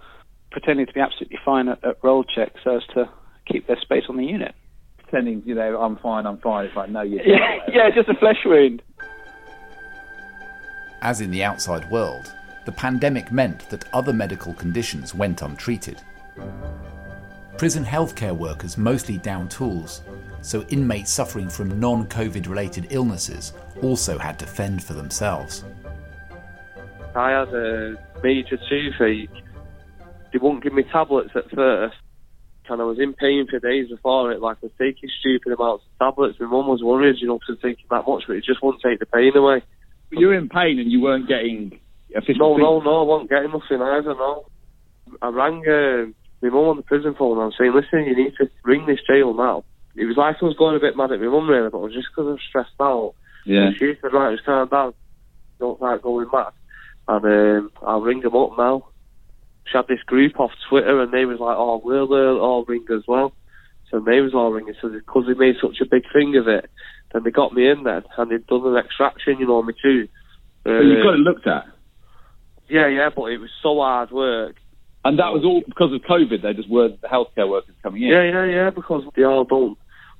pretending 0.50 0.86
to 0.86 0.92
be 0.92 1.00
absolutely 1.00 1.38
fine 1.44 1.68
at, 1.68 1.84
at 1.84 1.98
roll 2.02 2.24
check 2.24 2.52
so 2.64 2.76
as 2.76 2.82
to 2.94 3.08
keep 3.46 3.68
their 3.68 3.80
space 3.80 4.04
on 4.08 4.16
the 4.16 4.24
unit. 4.24 4.54
Pretending, 4.98 5.42
you 5.44 5.54
know, 5.54 5.80
I'm 5.80 5.96
fine, 5.98 6.26
I'm 6.26 6.38
fine. 6.38 6.66
It's 6.66 6.74
like, 6.76 6.90
no, 6.90 7.02
you're 7.02 7.22
Yeah, 7.22 7.58
yeah, 7.72 7.90
just 7.94 8.08
a 8.08 8.14
flesh 8.14 8.38
wound. 8.44 8.82
As 11.02 11.20
in 11.20 11.30
the 11.30 11.44
outside 11.44 11.88
world, 11.90 12.32
the 12.64 12.72
pandemic 12.72 13.32
meant 13.32 13.68
that 13.70 13.84
other 13.92 14.12
medical 14.12 14.54
conditions 14.54 15.14
went 15.14 15.42
untreated. 15.42 16.00
Prison 17.58 17.84
healthcare 17.84 18.36
workers 18.36 18.78
mostly 18.78 19.18
down 19.18 19.48
tools, 19.48 20.02
so 20.40 20.62
inmates 20.68 21.12
suffering 21.12 21.48
from 21.48 21.78
non 21.78 22.06
COVID 22.06 22.48
related 22.48 22.88
illnesses 22.90 23.52
also 23.82 24.18
had 24.18 24.38
to 24.38 24.46
fend 24.46 24.82
for 24.82 24.94
themselves. 24.94 25.64
I 27.14 27.30
had 27.30 27.48
a 27.54 27.96
major 28.22 28.56
toothache. 28.56 29.30
They 30.32 30.38
wouldn't 30.38 30.62
give 30.62 30.72
me 30.72 30.84
tablets 30.84 31.30
at 31.34 31.50
first, 31.50 31.96
and 32.68 32.80
I 32.80 32.84
was 32.84 32.98
in 32.98 33.12
pain 33.12 33.46
for 33.48 33.58
days 33.58 33.90
before 33.90 34.32
it. 34.32 34.40
Like 34.40 34.56
I 34.62 34.66
was 34.66 34.72
taking 34.78 35.10
stupid 35.20 35.52
amounts 35.52 35.84
of 35.84 36.06
tablets. 36.06 36.40
My 36.40 36.46
mum 36.46 36.68
was 36.68 36.82
worried, 36.82 37.16
you 37.18 37.28
know, 37.28 37.38
to 37.46 37.56
taking 37.56 37.84
that 37.90 38.08
much, 38.08 38.24
but 38.26 38.36
it 38.36 38.44
just 38.44 38.62
wouldn't 38.62 38.82
take 38.82 38.98
the 38.98 39.06
pain 39.06 39.36
away. 39.36 39.62
You 40.10 40.28
were 40.28 40.34
in 40.34 40.48
pain 40.48 40.78
and 40.78 40.90
you 40.90 41.00
weren't 41.00 41.28
getting 41.28 41.78
No, 42.38 42.56
no, 42.56 42.80
no, 42.80 43.00
I 43.00 43.04
wasn't 43.04 43.30
getting 43.30 43.52
nothing 43.52 43.82
either, 43.82 44.14
no. 44.14 44.46
I 45.20 45.28
rang 45.28 45.62
uh, 45.66 46.10
my 46.42 46.48
mum 46.48 46.68
on 46.68 46.76
the 46.76 46.82
prison 46.82 47.14
phone 47.18 47.32
and 47.32 47.42
I 47.42 47.44
was 47.46 47.54
saying, 47.58 47.72
listen, 47.74 48.06
you 48.06 48.16
need 48.16 48.34
to 48.38 48.50
ring 48.64 48.86
this 48.86 49.00
jail 49.06 49.34
now. 49.34 49.64
It 49.94 50.06
was 50.06 50.16
like 50.16 50.36
I 50.40 50.44
was 50.44 50.56
going 50.56 50.76
a 50.76 50.80
bit 50.80 50.96
mad 50.96 51.12
at 51.12 51.20
my 51.20 51.26
mum 51.26 51.48
really, 51.48 51.70
but 51.70 51.78
it 51.78 51.82
was 51.82 51.94
just 51.94 52.08
because 52.10 52.28
I 52.28 52.32
was 52.32 52.40
stressed 52.48 52.80
out. 52.80 53.14
Yeah. 53.44 53.66
And 53.66 53.76
she 53.76 53.92
said, 54.00 54.12
right, 54.12 54.34
just 54.34 54.46
calm 54.46 54.68
down. 54.68 54.94
Don't 55.58 55.78
start 55.78 56.02
going 56.02 56.28
mad. 56.32 56.52
And 57.08 57.24
um, 57.24 57.70
I'll 57.82 58.00
ring 58.00 58.20
them 58.20 58.36
up 58.36 58.56
now. 58.56 58.88
She 59.66 59.76
had 59.76 59.86
this 59.88 60.02
group 60.06 60.40
off 60.40 60.50
Twitter 60.68 61.02
and 61.02 61.12
they 61.12 61.24
was 61.24 61.38
like, 61.38 61.56
oh, 61.56 61.80
we'll 61.84 62.12
uh, 62.12 62.40
all 62.40 62.64
ring 62.64 62.84
as 62.94 63.02
well. 63.06 63.32
So 63.90 64.00
they 64.00 64.20
was 64.20 64.34
all 64.34 64.50
ringing. 64.50 64.74
So 64.80 64.88
because 64.88 65.24
they 65.26 65.34
made 65.34 65.56
such 65.60 65.80
a 65.80 65.88
big 65.88 66.04
thing 66.12 66.36
of 66.36 66.48
it, 66.48 66.70
then 67.12 67.22
they 67.22 67.30
got 67.30 67.52
me 67.52 67.68
in 67.68 67.84
then 67.84 68.02
and 68.16 68.30
they'd 68.30 68.46
done 68.46 68.66
an 68.66 68.76
extraction, 68.76 69.38
you 69.38 69.46
know, 69.46 69.58
on 69.58 69.66
me 69.66 69.74
too. 69.80 70.08
So 70.64 70.70
you 70.80 71.02
got 71.02 71.14
it 71.14 71.18
looked 71.18 71.46
at. 71.46 71.66
Yeah, 72.72 72.88
yeah, 72.88 73.10
but 73.14 73.26
it 73.26 73.38
was 73.38 73.50
so 73.62 73.80
hard 73.80 74.10
work. 74.10 74.56
And 75.04 75.18
that 75.18 75.30
was 75.32 75.44
all 75.44 75.62
because 75.68 75.92
of 75.92 76.00
COVID. 76.00 76.40
They 76.40 76.54
just 76.54 76.70
weren't 76.70 77.02
the 77.02 77.08
healthcare 77.08 77.46
workers 77.46 77.74
coming 77.82 78.02
in. 78.02 78.08
Yeah, 78.08 78.22
yeah, 78.22 78.44
yeah, 78.46 78.70
because 78.70 79.04
they 79.14 79.24
all 79.24 79.44
don't, 79.44 79.76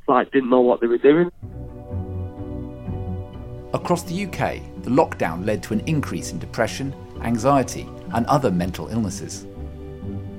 like, 0.06 0.30
didn't 0.32 0.50
know 0.50 0.60
what 0.60 0.82
they 0.82 0.86
were 0.86 0.98
doing. 0.98 1.30
Across 3.72 4.02
the 4.02 4.26
UK, 4.26 4.60
the 4.82 4.90
lockdown 4.90 5.46
led 5.46 5.62
to 5.62 5.72
an 5.72 5.80
increase 5.86 6.30
in 6.30 6.38
depression, 6.38 6.94
anxiety, 7.22 7.88
and 8.12 8.26
other 8.26 8.50
mental 8.50 8.88
illnesses. 8.88 9.46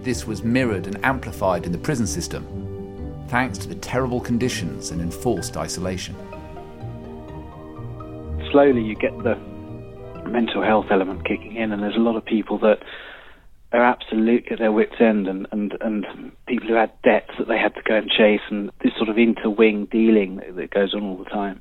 This 0.01 0.27
was 0.27 0.43
mirrored 0.43 0.85
and 0.85 1.03
amplified 1.03 1.65
in 1.65 1.71
the 1.71 1.79
prison 1.79 2.05
system, 2.05 2.45
thanks 3.27 3.57
to 3.57 3.67
the 3.67 3.75
terrible 3.75 4.21
conditions 4.21 4.91
and 4.91 5.01
enforced 5.01 5.57
isolation. 5.57 6.15
slowly 8.51 8.83
you 8.83 8.93
get 8.93 9.17
the 9.23 9.35
mental 10.25 10.63
health 10.63 10.85
element 10.91 11.25
kicking 11.25 11.55
in, 11.55 11.71
and 11.71 11.81
there's 11.81 11.95
a 11.95 11.99
lot 11.99 12.15
of 12.15 12.25
people 12.25 12.59
that 12.59 12.79
are 13.71 13.83
absolutely 13.83 14.51
at 14.51 14.59
their 14.59 14.71
wits' 14.71 14.95
end, 14.99 15.27
and, 15.27 15.47
and, 15.51 15.73
and 15.81 16.05
people 16.47 16.67
who 16.67 16.75
had 16.75 16.91
debts 17.03 17.31
that 17.39 17.47
they 17.47 17.57
had 17.57 17.73
to 17.75 17.81
go 17.81 17.95
and 17.95 18.09
chase, 18.09 18.41
and 18.49 18.71
this 18.83 18.93
sort 18.97 19.09
of 19.09 19.15
interwing 19.15 19.89
dealing 19.89 20.37
that, 20.37 20.55
that 20.55 20.71
goes 20.71 20.93
on 20.93 21.03
all 21.03 21.17
the 21.17 21.25
time. 21.25 21.59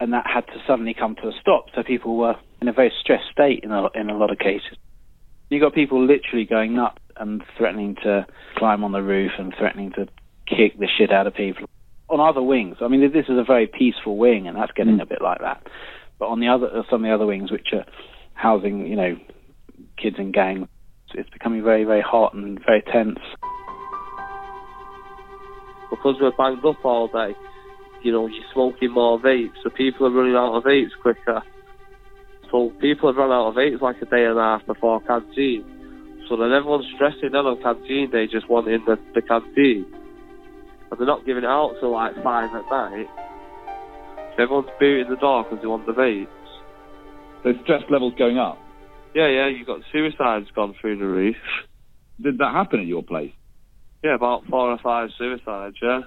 And 0.00 0.12
that 0.12 0.26
had 0.26 0.46
to 0.48 0.62
suddenly 0.66 0.94
come 0.94 1.16
to 1.16 1.28
a 1.28 1.32
stop, 1.40 1.66
so 1.74 1.82
people 1.82 2.16
were 2.16 2.36
in 2.60 2.68
a 2.68 2.72
very 2.72 2.92
stressed 3.00 3.30
state 3.32 3.62
in 3.62 3.70
a, 3.70 3.88
in 3.94 4.10
a 4.10 4.16
lot 4.16 4.30
of 4.30 4.38
cases. 4.38 4.76
You 5.48 5.60
got 5.60 5.74
people 5.74 6.04
literally 6.04 6.44
going 6.44 6.74
nuts 6.74 6.98
and 7.16 7.42
threatening 7.56 7.96
to 8.02 8.26
climb 8.56 8.84
on 8.84 8.92
the 8.92 9.02
roof 9.02 9.32
and 9.38 9.54
threatening 9.58 9.92
to 9.92 10.06
kick 10.46 10.78
the 10.78 10.88
shit 10.98 11.12
out 11.12 11.26
of 11.26 11.34
people. 11.34 11.68
On 12.10 12.20
other 12.20 12.42
wings, 12.42 12.76
I 12.80 12.88
mean, 12.88 13.00
this 13.12 13.26
is 13.28 13.38
a 13.38 13.44
very 13.44 13.66
peaceful 13.66 14.16
wing, 14.16 14.48
and 14.48 14.56
that's 14.56 14.72
getting 14.72 14.98
mm. 14.98 15.02
a 15.02 15.06
bit 15.06 15.20
like 15.22 15.40
that. 15.40 15.66
But 16.18 16.26
on 16.26 16.40
the 16.40 16.48
other, 16.48 16.66
uh, 16.66 16.82
some 16.90 17.04
of 17.04 17.08
the 17.08 17.14
other 17.14 17.26
wings, 17.26 17.50
which 17.50 17.68
are 17.72 17.84
housing, 18.34 18.86
you 18.86 18.96
know, 18.96 19.16
kids 19.96 20.16
and 20.18 20.32
gangs, 20.32 20.68
it's 21.14 21.30
becoming 21.30 21.62
very, 21.62 21.84
very 21.84 22.02
hot 22.02 22.34
and 22.34 22.58
very 22.64 22.82
tense. 22.82 23.18
Because 25.90 26.16
we're 26.20 26.32
banged 26.36 26.64
up 26.64 26.84
all 26.84 27.08
day, 27.08 27.34
you 28.02 28.12
know, 28.12 28.26
you're 28.26 28.44
smoking 28.52 28.92
more 28.92 29.18
vapes, 29.18 29.54
so 29.62 29.70
people 29.70 30.06
are 30.06 30.10
running 30.10 30.34
out 30.34 30.54
of 30.54 30.64
vapes 30.64 30.90
quicker. 31.00 31.42
So 32.50 32.70
people 32.80 33.08
have 33.08 33.16
run 33.16 33.30
out 33.30 33.48
of 33.48 33.54
vapes 33.54 33.80
like 33.80 34.00
a 34.02 34.06
day 34.06 34.24
and 34.24 34.38
a 34.38 34.42
half 34.42 34.66
before 34.66 35.00
canteen. 35.02 35.64
So 36.28 36.36
then 36.36 36.52
everyone's 36.52 36.86
stressing 36.94 37.34
out 37.34 37.46
on 37.46 37.62
canteen 37.62 38.10
day, 38.10 38.26
just 38.26 38.48
wanting 38.48 38.84
the, 38.86 38.98
the 39.14 39.22
canteen. 39.22 39.86
And 40.90 40.98
they're 40.98 41.06
not 41.06 41.26
giving 41.26 41.44
it 41.44 41.48
out 41.48 41.76
till 41.80 41.92
like 41.92 42.14
5 42.22 42.54
at 42.54 42.70
night. 42.70 43.06
Everyone's 44.38 44.68
in 44.80 45.06
the 45.10 45.16
dark 45.20 45.50
because 45.50 45.62
they 45.62 45.66
want 45.66 45.86
the. 45.86 46.26
So 47.42 47.52
stress 47.64 47.82
levels 47.90 48.14
going 48.18 48.38
up. 48.38 48.58
Yeah, 49.14 49.28
yeah, 49.28 49.48
you've 49.48 49.66
got 49.66 49.80
suicides 49.92 50.46
gone 50.54 50.74
through 50.80 50.98
the 50.98 51.06
roof. 51.06 51.36
Did 52.22 52.38
that 52.38 52.52
happen 52.52 52.80
at 52.80 52.86
your 52.86 53.02
place? 53.02 53.32
Yeah, 54.04 54.14
about 54.14 54.44
four 54.48 54.70
or 54.70 54.78
five 54.78 55.10
suicides, 55.18 55.76
yeah. 55.82 56.00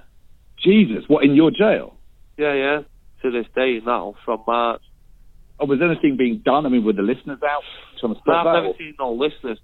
Jesus, 0.63 1.03
what 1.07 1.25
in 1.25 1.35
your 1.35 1.51
jail? 1.51 1.95
Yeah, 2.37 2.53
yeah. 2.53 2.79
To 3.23 3.31
this 3.31 3.45
day 3.55 3.79
now, 3.85 4.15
from 4.23 4.43
March. 4.47 4.81
Oh, 5.59 5.65
was 5.65 5.79
anything 5.83 6.17
being 6.17 6.41
done? 6.43 6.65
I 6.65 6.69
mean, 6.69 6.83
were 6.83 6.93
the 6.93 7.01
listeners 7.01 7.39
out 7.43 7.63
trying 7.99 8.15
to 8.15 8.21
No, 8.25 8.33
I've 8.33 8.45
that? 8.45 8.53
never 8.53 8.67
or- 8.67 8.77
seen 8.77 8.95
no 8.97 9.11
listeners. 9.13 9.59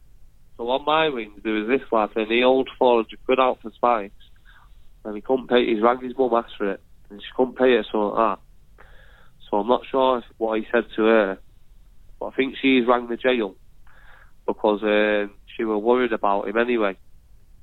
So 0.58 0.70
on 0.70 0.86
my 0.86 1.10
wing, 1.10 1.34
there 1.44 1.54
was 1.54 1.68
this 1.68 1.82
lad, 1.92 2.10
and 2.16 2.30
he 2.32 2.44
owed 2.44 2.68
400 2.78 3.08
quid 3.26 3.40
out 3.40 3.60
for 3.62 3.72
spikes. 3.72 4.14
And 5.06 5.16
he 5.16 5.22
couldn't 5.22 5.48
pay, 5.48 5.66
he's 5.66 5.82
rang 5.82 6.02
his 6.02 6.18
mum, 6.18 6.34
asked 6.34 6.56
for 6.58 6.72
it, 6.72 6.82
and 7.10 7.22
she 7.22 7.28
couldn't 7.36 7.58
pay 7.58 7.74
it, 7.78 7.86
so 7.92 8.10
like 8.10 8.38
that. 8.38 8.44
So 9.50 9.58
I'm 9.58 9.68
not 9.68 9.82
sure 9.92 10.24
what 10.38 10.60
he 10.60 10.66
said 10.72 10.86
to 10.96 11.04
her, 11.04 11.40
but 12.20 12.28
I 12.28 12.32
think 12.36 12.56
she's 12.62 12.88
rang 12.88 13.08
the 13.10 13.18
jail 13.18 13.56
because 14.48 14.82
um, 14.84 15.36
she 15.58 15.64
were 15.64 15.78
worried 15.78 16.14
about 16.14 16.48
him 16.48 16.58
anyway. 16.58 16.98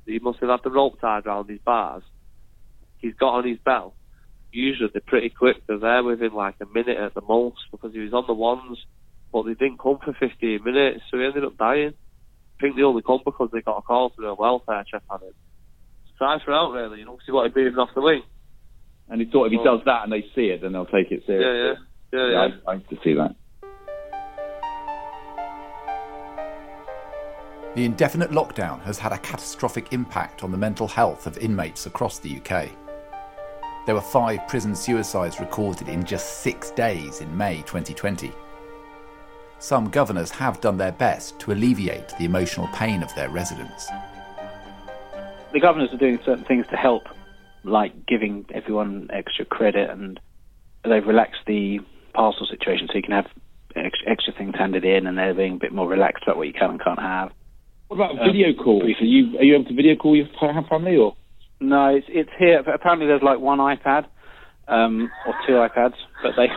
He 0.06 0.18
must 0.18 0.40
have 0.40 0.50
had 0.50 0.60
the 0.64 0.70
rope 0.70 1.00
tied 1.00 1.26
around 1.26 1.48
his 1.50 1.60
bars. 1.64 2.02
He's 2.98 3.14
got 3.18 3.34
on 3.36 3.48
his 3.48 3.58
bell. 3.64 3.96
Usually 4.52 4.90
they're 4.92 5.02
pretty 5.06 5.30
quick. 5.30 5.56
They're 5.66 5.78
there 5.78 6.02
within 6.04 6.34
like 6.34 6.56
a 6.62 6.66
minute 6.66 6.98
at 6.98 7.14
the 7.14 7.22
most 7.22 7.58
because 7.72 7.92
he 7.92 8.00
was 8.00 8.14
on 8.14 8.24
the 8.26 8.34
ones, 8.34 8.78
but 9.32 9.44
they 9.44 9.54
didn't 9.54 9.80
come 9.82 9.98
for 10.04 10.14
15 10.18 10.60
minutes, 10.64 11.00
so 11.10 11.18
he 11.18 11.24
ended 11.24 11.44
up 11.44 11.56
dying. 11.58 11.94
I 12.60 12.62
think 12.62 12.76
they 12.76 12.82
only 12.82 13.02
come 13.02 13.20
because 13.24 13.50
they 13.52 13.62
got 13.62 13.78
a 13.78 13.82
call 13.82 14.12
do 14.16 14.26
a 14.26 14.34
welfare 14.34 14.84
check 14.90 15.02
on 15.10 15.22
him. 15.22 15.32
Try 16.18 16.38
for 16.44 16.54
out 16.54 16.72
really, 16.72 17.00
you 17.00 17.04
know, 17.06 17.12
'cause 17.12 17.26
he 17.26 17.32
wanted 17.32 17.56
moving 17.56 17.78
off 17.78 17.94
the 17.94 18.02
wing. 18.02 18.22
And 19.08 19.20
he 19.20 19.26
thought 19.26 19.46
if 19.46 19.52
he 19.52 19.58
oh. 19.58 19.64
does 19.64 19.80
that 19.84 20.04
and 20.04 20.12
they 20.12 20.22
see 20.34 20.46
it, 20.46 20.62
then 20.62 20.72
they'll 20.72 20.86
take 20.86 21.10
it 21.10 21.22
Yeah, 21.22 21.26
seriously. 21.26 21.84
yeah, 22.12 22.18
yeah, 22.20 22.30
yeah. 22.30 22.48
I, 22.66 22.70
I 22.70 22.74
used 22.74 22.90
to 22.90 22.98
see 23.04 23.14
that. 23.14 23.34
The 27.74 27.84
indefinite 27.84 28.30
lockdown 28.30 28.80
has 28.82 29.00
had 29.00 29.12
a 29.12 29.18
catastrophic 29.18 29.92
impact 29.92 30.44
on 30.44 30.52
the 30.52 30.56
mental 30.56 30.86
health 30.86 31.26
of 31.26 31.36
inmates 31.38 31.86
across 31.86 32.20
the 32.20 32.36
UK. 32.36 32.70
There 33.84 33.96
were 33.96 34.00
five 34.00 34.46
prison 34.46 34.76
suicides 34.76 35.40
recorded 35.40 35.88
in 35.88 36.04
just 36.04 36.38
six 36.42 36.70
days 36.70 37.20
in 37.20 37.36
May 37.36 37.56
2020. 37.62 38.32
Some 39.58 39.90
governors 39.90 40.30
have 40.30 40.60
done 40.60 40.76
their 40.76 40.92
best 40.92 41.38
to 41.40 41.52
alleviate 41.52 42.10
the 42.16 42.24
emotional 42.24 42.68
pain 42.68 43.02
of 43.02 43.12
their 43.16 43.28
residents. 43.28 43.88
The 45.52 45.60
governors 45.60 45.92
are 45.92 45.98
doing 45.98 46.20
certain 46.24 46.44
things 46.44 46.66
to 46.68 46.76
help, 46.76 47.08
like 47.64 48.06
giving 48.06 48.46
everyone 48.54 49.08
extra 49.12 49.44
credit, 49.44 49.90
and 49.90 50.20
they've 50.84 51.06
relaxed 51.06 51.40
the 51.46 51.78
parcel 52.12 52.46
situation 52.46 52.86
so 52.88 52.96
you 52.96 53.02
can 53.02 53.12
have 53.12 53.26
ex- 53.76 54.04
extra 54.06 54.32
things 54.32 54.54
handed 54.58 54.84
in, 54.84 55.06
and 55.06 55.18
they're 55.18 55.34
being 55.34 55.54
a 55.54 55.58
bit 55.58 55.72
more 55.72 55.88
relaxed 55.88 56.24
about 56.24 56.36
what 56.36 56.46
you 56.46 56.52
can 56.52 56.70
and 56.70 56.82
can't 56.82 57.00
have. 57.00 57.30
What 57.88 57.96
about 57.96 58.20
Um, 58.20 58.32
video 58.32 58.52
calls? 58.54 58.82
Are 58.82 59.04
you 59.04 59.38
are 59.38 59.44
you 59.44 59.54
able 59.54 59.66
to 59.66 59.74
video 59.74 59.96
call 59.96 60.16
your 60.16 60.28
family 60.68 60.96
or? 60.96 61.16
No, 61.60 61.88
it's 61.88 62.06
it's 62.08 62.30
here. 62.38 62.60
Apparently, 62.60 63.06
there's 63.06 63.22
like 63.22 63.40
one 63.40 63.58
iPad 63.58 64.06
um, 64.68 65.10
or 65.26 65.34
two 65.46 65.52
iPads, 65.54 65.94
but 66.22 66.32
they 66.36 66.48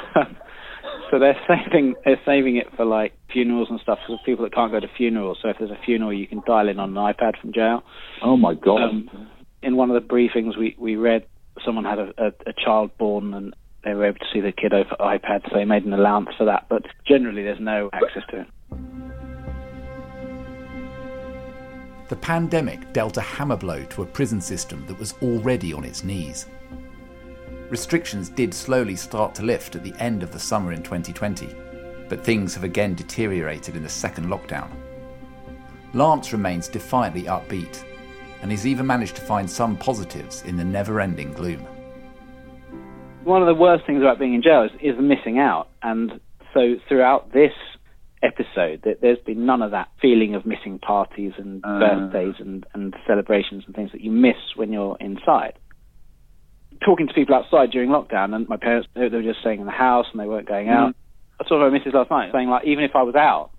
so 1.12 1.20
they're 1.20 1.38
saving 1.48 1.96
they're 2.06 2.22
saving 2.26 2.58
it 2.58 2.68
for 2.76 2.86
like 2.86 3.14
funerals 3.32 3.68
and 3.70 3.80
stuff 3.82 4.00
for 4.08 4.18
people 4.26 4.44
that 4.46 4.54
can't 4.54 4.72
go 4.72 4.80
to 4.80 4.88
funerals. 4.98 5.38
So 5.42 5.50
if 5.50 5.58
there's 5.60 5.72
a 5.72 5.80
funeral, 5.86 6.14
you 6.14 6.28
can 6.28 6.42
dial 6.46 6.70
in 6.70 6.80
on 6.80 6.98
an 6.98 7.14
iPad 7.14 7.40
from 7.40 7.54
jail. 7.54 7.84
Oh 8.24 8.38
my 8.38 8.54
god! 8.54 8.84
Um, 8.84 9.10
in 9.62 9.76
one 9.76 9.90
of 9.92 10.02
the 10.02 10.08
briefings 10.08 10.58
we 10.58 10.76
we 10.78 10.96
read, 10.96 11.26
someone 11.66 11.86
had 11.86 12.00
a, 12.00 12.14
a, 12.18 12.28
a 12.48 12.54
child 12.54 12.98
born 12.98 13.34
and 13.34 13.56
they 13.84 13.94
were 13.94 14.06
able 14.06 14.20
to 14.20 14.26
see 14.34 14.42
the 14.42 14.52
kid 14.52 14.74
over 14.74 14.96
iPad, 15.00 15.50
so 15.50 15.56
they 15.56 15.66
made 15.66 15.86
an 15.86 15.94
allowance 15.94 16.30
for 16.38 16.46
that. 16.46 16.66
But 16.70 16.84
generally, 17.08 17.44
there's 17.44 17.60
no 17.60 17.90
access 17.94 18.24
to 18.32 18.42
it. 18.42 18.48
The 22.10 22.16
pandemic 22.16 22.94
dealt 22.94 23.18
a 23.18 23.22
hammer 23.22 23.58
blow 23.58 23.84
to 23.84 24.02
a 24.02 24.06
prison 24.06 24.40
system 24.40 24.86
that 24.88 24.98
was 24.98 25.14
already 25.22 25.74
on 25.74 25.84
its 25.84 26.04
knees. 26.04 26.48
Restrictions 27.70 28.30
did 28.30 28.54
slowly 28.54 28.96
start 28.96 29.36
to 29.36 29.44
lift 29.44 29.76
at 29.76 29.84
the 29.84 29.94
end 30.02 30.24
of 30.24 30.32
the 30.32 30.40
summer 30.40 30.72
in 30.72 30.82
2020, 30.82 31.54
but 32.08 32.24
things 32.24 32.54
have 32.54 32.64
again 32.64 32.96
deteriorated 32.96 33.76
in 33.76 33.84
the 33.84 33.90
second 33.90 34.28
lockdown. 34.28 34.70
Lance 35.94 36.32
remains 36.32 36.70
defiantly 36.70 37.24
upbeat, 37.24 37.84
and 38.42 38.52
he's 38.52 38.66
even 38.68 38.86
managed 38.86 39.16
to 39.16 39.22
find 39.22 39.50
some 39.50 39.78
positives 39.78 40.42
in 40.44 40.58
the 40.58 40.64
never 40.64 41.00
ending 41.00 41.34
gloom. 41.34 41.66
one 43.24 43.42
of 43.42 43.48
the 43.48 43.54
worst 43.56 43.86
things 43.86 44.00
about 44.02 44.18
being 44.20 44.34
in 44.36 44.42
jail 44.42 44.64
is, 44.64 44.72
is 44.82 44.96
missing 45.02 45.38
out. 45.38 45.68
And 45.84 46.22
so 46.54 46.76
throughout 46.88 47.34
this 47.34 47.52
episode, 48.24 48.82
that 48.86 49.02
there's 49.02 49.18
been 49.26 49.46
none 49.46 49.62
of 49.62 49.72
that 49.72 49.90
feeling 50.02 50.34
of 50.34 50.46
missing 50.46 50.80
parties 50.80 51.34
and 51.38 51.62
Uh. 51.66 51.80
birthdays 51.80 52.36
and, 52.40 52.66
and 52.74 52.96
celebrations 53.06 53.64
and 53.68 53.76
things 53.76 53.92
that 53.92 54.00
you 54.02 54.12
miss 54.12 54.38
when 54.56 54.72
you're 54.72 54.96
inside. 55.02 55.54
Talking 56.86 57.08
to 57.08 57.14
people 57.14 57.36
outside 57.36 57.72
during 57.72 57.90
lockdown, 57.90 58.34
and 58.36 58.48
my 58.48 58.56
parents, 58.58 58.88
they, 58.96 59.10
they 59.10 59.18
were 59.18 59.24
just 59.24 59.42
staying 59.42 59.60
in 59.60 59.66
the 59.66 59.72
house 59.72 60.06
and 60.12 60.22
they 60.22 60.26
weren't 60.28 60.48
going 60.48 60.70
out. 60.70 60.96
I 61.42 61.48
saw 61.48 61.60
my 61.60 61.70
missus 61.70 61.94
last 61.94 62.10
night 62.12 62.30
saying, 62.32 62.48
like, 62.50 62.66
even 62.66 62.84
if 62.84 62.92
I 62.96 63.04
was 63.04 63.16
out, 63.16 63.50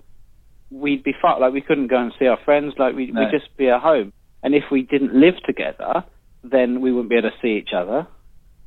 we'd 0.70 1.02
be 1.04 1.14
fine. 1.20 1.40
Like, 1.40 1.52
we 1.52 1.60
couldn't 1.60 1.88
go 1.88 1.98
and 1.98 2.12
see 2.18 2.26
our 2.26 2.38
friends. 2.44 2.74
Like, 2.78 2.94
we'd, 2.96 3.12
No. 3.12 3.20
we'd 3.20 3.30
just 3.36 3.54
be 3.56 3.68
at 3.68 3.80
home. 3.80 4.12
And 4.42 4.54
if 4.54 4.64
we 4.70 4.82
didn't 4.82 5.14
live 5.14 5.34
together, 5.44 6.04
then 6.44 6.80
we 6.80 6.92
wouldn't 6.92 7.10
be 7.10 7.16
able 7.16 7.30
to 7.30 7.36
see 7.42 7.58
each 7.58 7.72
other. 7.74 8.06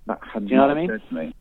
That 0.07 0.19
had 0.33 0.45
Do 0.45 0.51
you 0.51 0.57
know 0.57 0.67
what 0.67 0.77
I 0.77 0.81
mean? 0.81 0.89
occurred 0.89 1.11
me. 1.11 1.35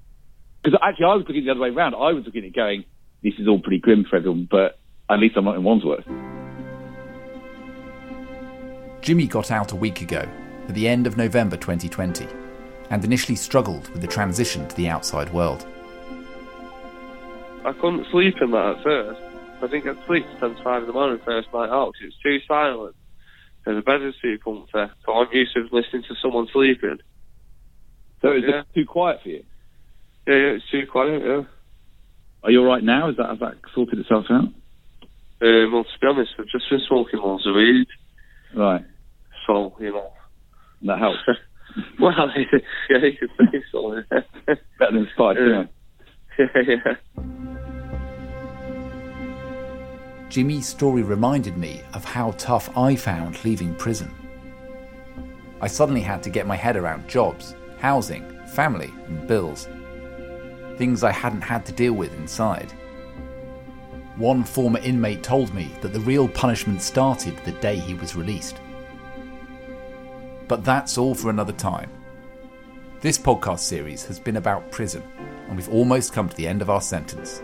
Because 0.63 0.79
actually, 0.83 1.07
I 1.07 1.15
was 1.15 1.25
looking 1.27 1.45
the 1.45 1.51
other 1.51 1.61
way 1.61 1.71
around. 1.71 1.95
I 1.95 2.13
was 2.13 2.25
looking 2.27 2.45
at 2.45 2.55
going, 2.55 2.85
"This 3.23 3.35
is 3.39 3.49
all 3.49 3.59
pretty 3.61 3.79
grim 3.79 4.05
for 4.05 4.17
everyone," 4.17 4.47
but 4.51 4.79
at 5.09 5.19
least 5.19 5.37
I'm 5.37 5.45
not 5.45 5.57
in 5.57 5.65
Wandsworth. 5.65 6.07
Jimmy 9.01 9.27
got 9.27 9.51
out 9.51 9.73
a 9.73 9.77
week 9.77 10.03
ago, 10.03 10.29
at 10.69 10.75
the 10.75 10.87
end 10.87 11.07
of 11.07 11.17
November 11.17 11.57
2020, 11.57 12.27
and 12.91 13.03
initially 13.05 13.35
struggled 13.35 13.89
with 13.91 14.03
the 14.03 14.07
transition 14.07 14.69
to 14.69 14.77
the 14.77 14.89
outside 14.89 15.33
world. 15.33 15.67
I 17.65 17.73
couldn't 17.73 18.07
sleep 18.11 18.35
in 18.43 18.51
that 18.51 18.77
at 18.77 18.83
first. 18.83 19.21
I 19.63 19.67
didn't 19.67 19.85
get 19.85 20.07
sleep 20.07 20.27
till 20.39 20.55
5 20.63 20.83
in 20.83 20.87
the 20.87 20.93
morning 20.93 21.19
first 21.25 21.53
night 21.53 21.71
out 21.71 21.95
'cause 21.95 22.03
it 22.03 22.07
was 22.07 22.17
too 22.23 22.41
silent. 22.47 22.95
The 23.75 23.83
bed 23.83 24.01
was 24.01 24.15
too 24.23 24.39
comfy. 24.43 24.93
So 25.07 25.13
I'm 25.13 25.29
used 25.33 25.55
to 25.55 25.69
listening 25.73 26.03
to 26.09 26.15
someone 26.23 26.49
sleeping. 26.53 26.99
So 28.23 28.33
is 28.33 28.45
Yeah. 28.47 28.61
it 28.61 28.67
too 28.75 28.87
quiet 28.87 29.21
for 29.23 29.29
you? 29.31 29.45
Yeah, 30.27 30.35
yeah, 30.35 30.57
it's 30.57 30.71
too 30.71 30.87
quiet, 30.91 31.23
yeah. 31.25 31.43
Are 32.43 32.51
you 32.51 32.61
all 32.61 32.67
right 32.67 32.83
now? 32.85 33.09
Is 33.11 33.17
that 33.17 33.29
has 33.31 33.39
that 33.41 33.55
sorted 33.75 33.99
itself 33.99 34.27
out? 34.31 34.45
Um, 35.43 35.73
well, 35.73 35.85
to 35.85 35.99
be 36.01 36.07
honest, 36.07 36.33
I've 36.39 36.47
just 36.47 36.69
been 36.71 36.81
smoking 36.87 37.21
loads 37.21 37.47
of 37.47 37.55
weed. 37.55 37.87
Right, 38.55 38.85
So, 39.47 39.75
you 39.81 39.93
know. 39.93 40.11
that 40.83 40.99
helps. 40.99 41.19
well, 42.01 42.13
yeah, 42.91 42.99
you 42.99 43.13
could 43.19 43.31
say 43.53 43.63
so. 43.73 44.03
Better 44.79 44.93
than 44.93 45.09
spice, 45.15 45.37
Yeah. 45.41 45.65
yeah. 46.39 46.47
yeah, 46.55 46.77
yeah. 47.17 47.50
Jimmy's 50.31 50.69
story 50.69 51.03
reminded 51.03 51.57
me 51.57 51.83
of 51.93 52.05
how 52.05 52.31
tough 52.39 52.71
I 52.79 52.95
found 52.95 53.45
leaving 53.45 53.75
prison. 53.75 54.15
I 55.61 55.67
suddenly 55.67 56.03
had 56.03 56.23
to 56.23 56.31
get 56.31 56.47
my 56.47 56.55
head 56.55 56.77
around 56.77 57.09
jobs, 57.09 57.57
housing, 57.81 58.25
family, 58.47 58.95
and 59.09 59.27
bills. 59.27 59.69
things 60.79 61.03
I 61.03 61.11
hadn't 61.11 61.43
had 61.43 61.67
to 61.67 61.73
deal 61.73 61.93
with 61.95 62.15
inside. 62.15 62.73
One 64.17 64.45
former 64.45 64.79
inmate 64.79 65.25
told 65.25 65.53
me 65.53 65.73
that 65.83 65.93
the 65.93 66.01
real 66.01 66.29
punishment 66.29 66.81
started 66.81 67.37
the 67.45 67.53
day 67.53 67.77
he 67.77 67.95
was 67.95 68.15
released. 68.15 68.57
But 70.47 70.65
that's 70.65 70.97
all 70.97 71.15
for 71.15 71.29
another 71.29 71.53
time. 71.53 71.91
This 73.01 73.19
podcast 73.19 73.61
series 73.61 74.05
has 74.07 74.21
been 74.21 74.37
about 74.37 74.71
prison, 74.71 75.03
and 75.49 75.57
we've 75.57 75.69
almost 75.69 76.13
come 76.13 76.29
to 76.29 76.37
the 76.37 76.47
end 76.47 76.63
of 76.63 76.71
our 76.71 76.81
sentence. 76.81 77.43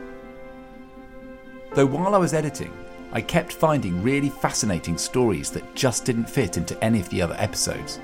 Though 1.75 1.87
while 1.87 2.15
I 2.15 2.19
was 2.19 2.35
editing, 2.35 2.73
I 3.13 3.21
kept 3.21 3.53
finding 3.53 4.03
really 4.03 4.31
fascinating 4.31 4.99
stories 4.99 5.51
that 5.51 5.75
just 5.75 6.05
didn't 6.05 6.29
fit 6.29 6.57
into 6.57 6.83
any 6.85 7.01
of 7.01 7.09
the 7.11 7.23
other 7.23 7.37
episodes. 7.39 8.01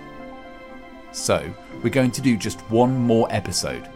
So, 1.12 1.52
we're 1.82 1.90
going 1.90 2.12
to 2.12 2.22
do 2.22 2.36
just 2.36 2.60
one 2.70 2.96
more 2.96 3.28
episode, 3.30 3.86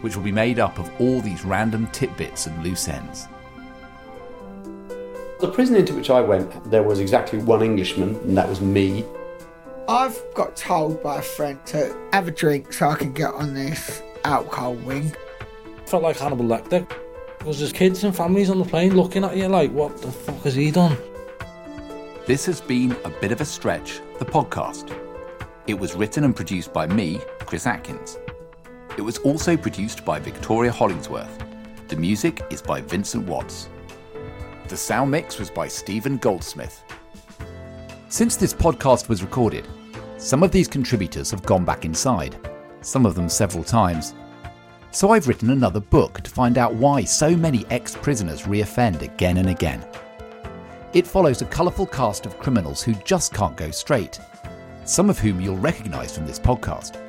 which 0.00 0.16
will 0.16 0.24
be 0.24 0.32
made 0.32 0.58
up 0.58 0.78
of 0.78 0.90
all 1.00 1.20
these 1.20 1.44
random 1.44 1.86
tidbits 1.88 2.46
and 2.46 2.64
loose 2.64 2.88
ends. 2.88 3.28
The 5.40 5.50
prison 5.50 5.76
into 5.76 5.94
which 5.94 6.10
I 6.10 6.20
went, 6.20 6.70
there 6.70 6.82
was 6.82 7.00
exactly 7.00 7.38
one 7.38 7.62
Englishman, 7.62 8.16
and 8.16 8.36
that 8.36 8.48
was 8.48 8.60
me. 8.60 9.04
I've 9.88 10.20
got 10.34 10.54
told 10.54 11.02
by 11.02 11.18
a 11.18 11.22
friend 11.22 11.58
to 11.66 11.96
have 12.12 12.28
a 12.28 12.30
drink 12.30 12.72
so 12.72 12.88
I 12.88 12.94
can 12.94 13.12
get 13.12 13.32
on 13.34 13.54
this 13.54 14.02
alcohol 14.24 14.74
wing. 14.74 15.14
Felt 15.86 16.02
like 16.02 16.18
Hannibal 16.18 16.44
Lecter. 16.44 16.86
Because 17.40 17.58
there's 17.58 17.72
kids 17.72 18.04
and 18.04 18.14
families 18.14 18.50
on 18.50 18.58
the 18.58 18.66
plane 18.66 18.94
looking 18.94 19.24
at 19.24 19.34
you 19.34 19.48
like, 19.48 19.72
what 19.72 19.96
the 20.02 20.12
fuck 20.12 20.42
has 20.42 20.54
he 20.54 20.70
done? 20.70 20.94
This 22.26 22.44
has 22.44 22.60
been 22.60 22.94
a 23.06 23.08
bit 23.08 23.32
of 23.32 23.40
a 23.40 23.46
stretch, 23.46 24.02
the 24.18 24.26
podcast. 24.26 24.94
It 25.66 25.72
was 25.72 25.94
written 25.94 26.24
and 26.24 26.36
produced 26.36 26.70
by 26.74 26.86
me, 26.86 27.18
Chris 27.46 27.66
Atkins. 27.66 28.18
It 28.98 29.00
was 29.00 29.16
also 29.18 29.56
produced 29.56 30.04
by 30.04 30.18
Victoria 30.18 30.70
Hollingsworth. 30.70 31.42
The 31.88 31.96
music 31.96 32.42
is 32.50 32.60
by 32.60 32.82
Vincent 32.82 33.26
Watts. 33.26 33.70
The 34.68 34.76
sound 34.76 35.10
mix 35.10 35.38
was 35.38 35.48
by 35.48 35.66
Stephen 35.66 36.18
Goldsmith. 36.18 36.84
Since 38.10 38.36
this 38.36 38.52
podcast 38.52 39.08
was 39.08 39.22
recorded, 39.22 39.66
some 40.18 40.42
of 40.42 40.52
these 40.52 40.68
contributors 40.68 41.30
have 41.30 41.42
gone 41.44 41.64
back 41.64 41.86
inside, 41.86 42.36
some 42.82 43.06
of 43.06 43.14
them 43.14 43.30
several 43.30 43.64
times. 43.64 44.12
So 44.92 45.10
I've 45.10 45.28
written 45.28 45.50
another 45.50 45.78
book 45.78 46.20
to 46.22 46.30
find 46.30 46.58
out 46.58 46.74
why 46.74 47.04
so 47.04 47.36
many 47.36 47.64
ex 47.70 47.94
prisoners 47.94 48.42
reoffend 48.42 49.02
again 49.02 49.36
and 49.36 49.48
again. 49.48 49.86
It 50.92 51.06
follows 51.06 51.42
a 51.42 51.46
colourful 51.46 51.86
cast 51.86 52.26
of 52.26 52.38
criminals 52.38 52.82
who 52.82 52.94
just 53.04 53.32
can't 53.32 53.56
go 53.56 53.70
straight, 53.70 54.18
some 54.84 55.08
of 55.08 55.18
whom 55.18 55.40
you'll 55.40 55.56
recognise 55.58 56.16
from 56.16 56.26
this 56.26 56.40
podcast. 56.40 57.00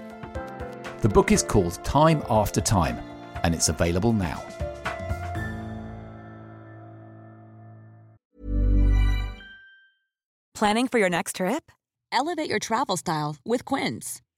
The 1.01 1.09
book 1.09 1.31
is 1.31 1.41
called 1.41 1.83
Time 1.83 2.21
After 2.29 2.61
Time, 2.61 2.99
and 3.41 3.55
it's 3.55 3.69
available 3.69 4.13
now. 4.13 4.43
Planning 10.53 10.87
for 10.87 10.99
your 10.99 11.09
next 11.09 11.37
trip? 11.37 11.71
Elevate 12.11 12.47
your 12.47 12.59
travel 12.59 12.97
style 12.97 13.37
with 13.43 13.65
Quince. 13.65 14.21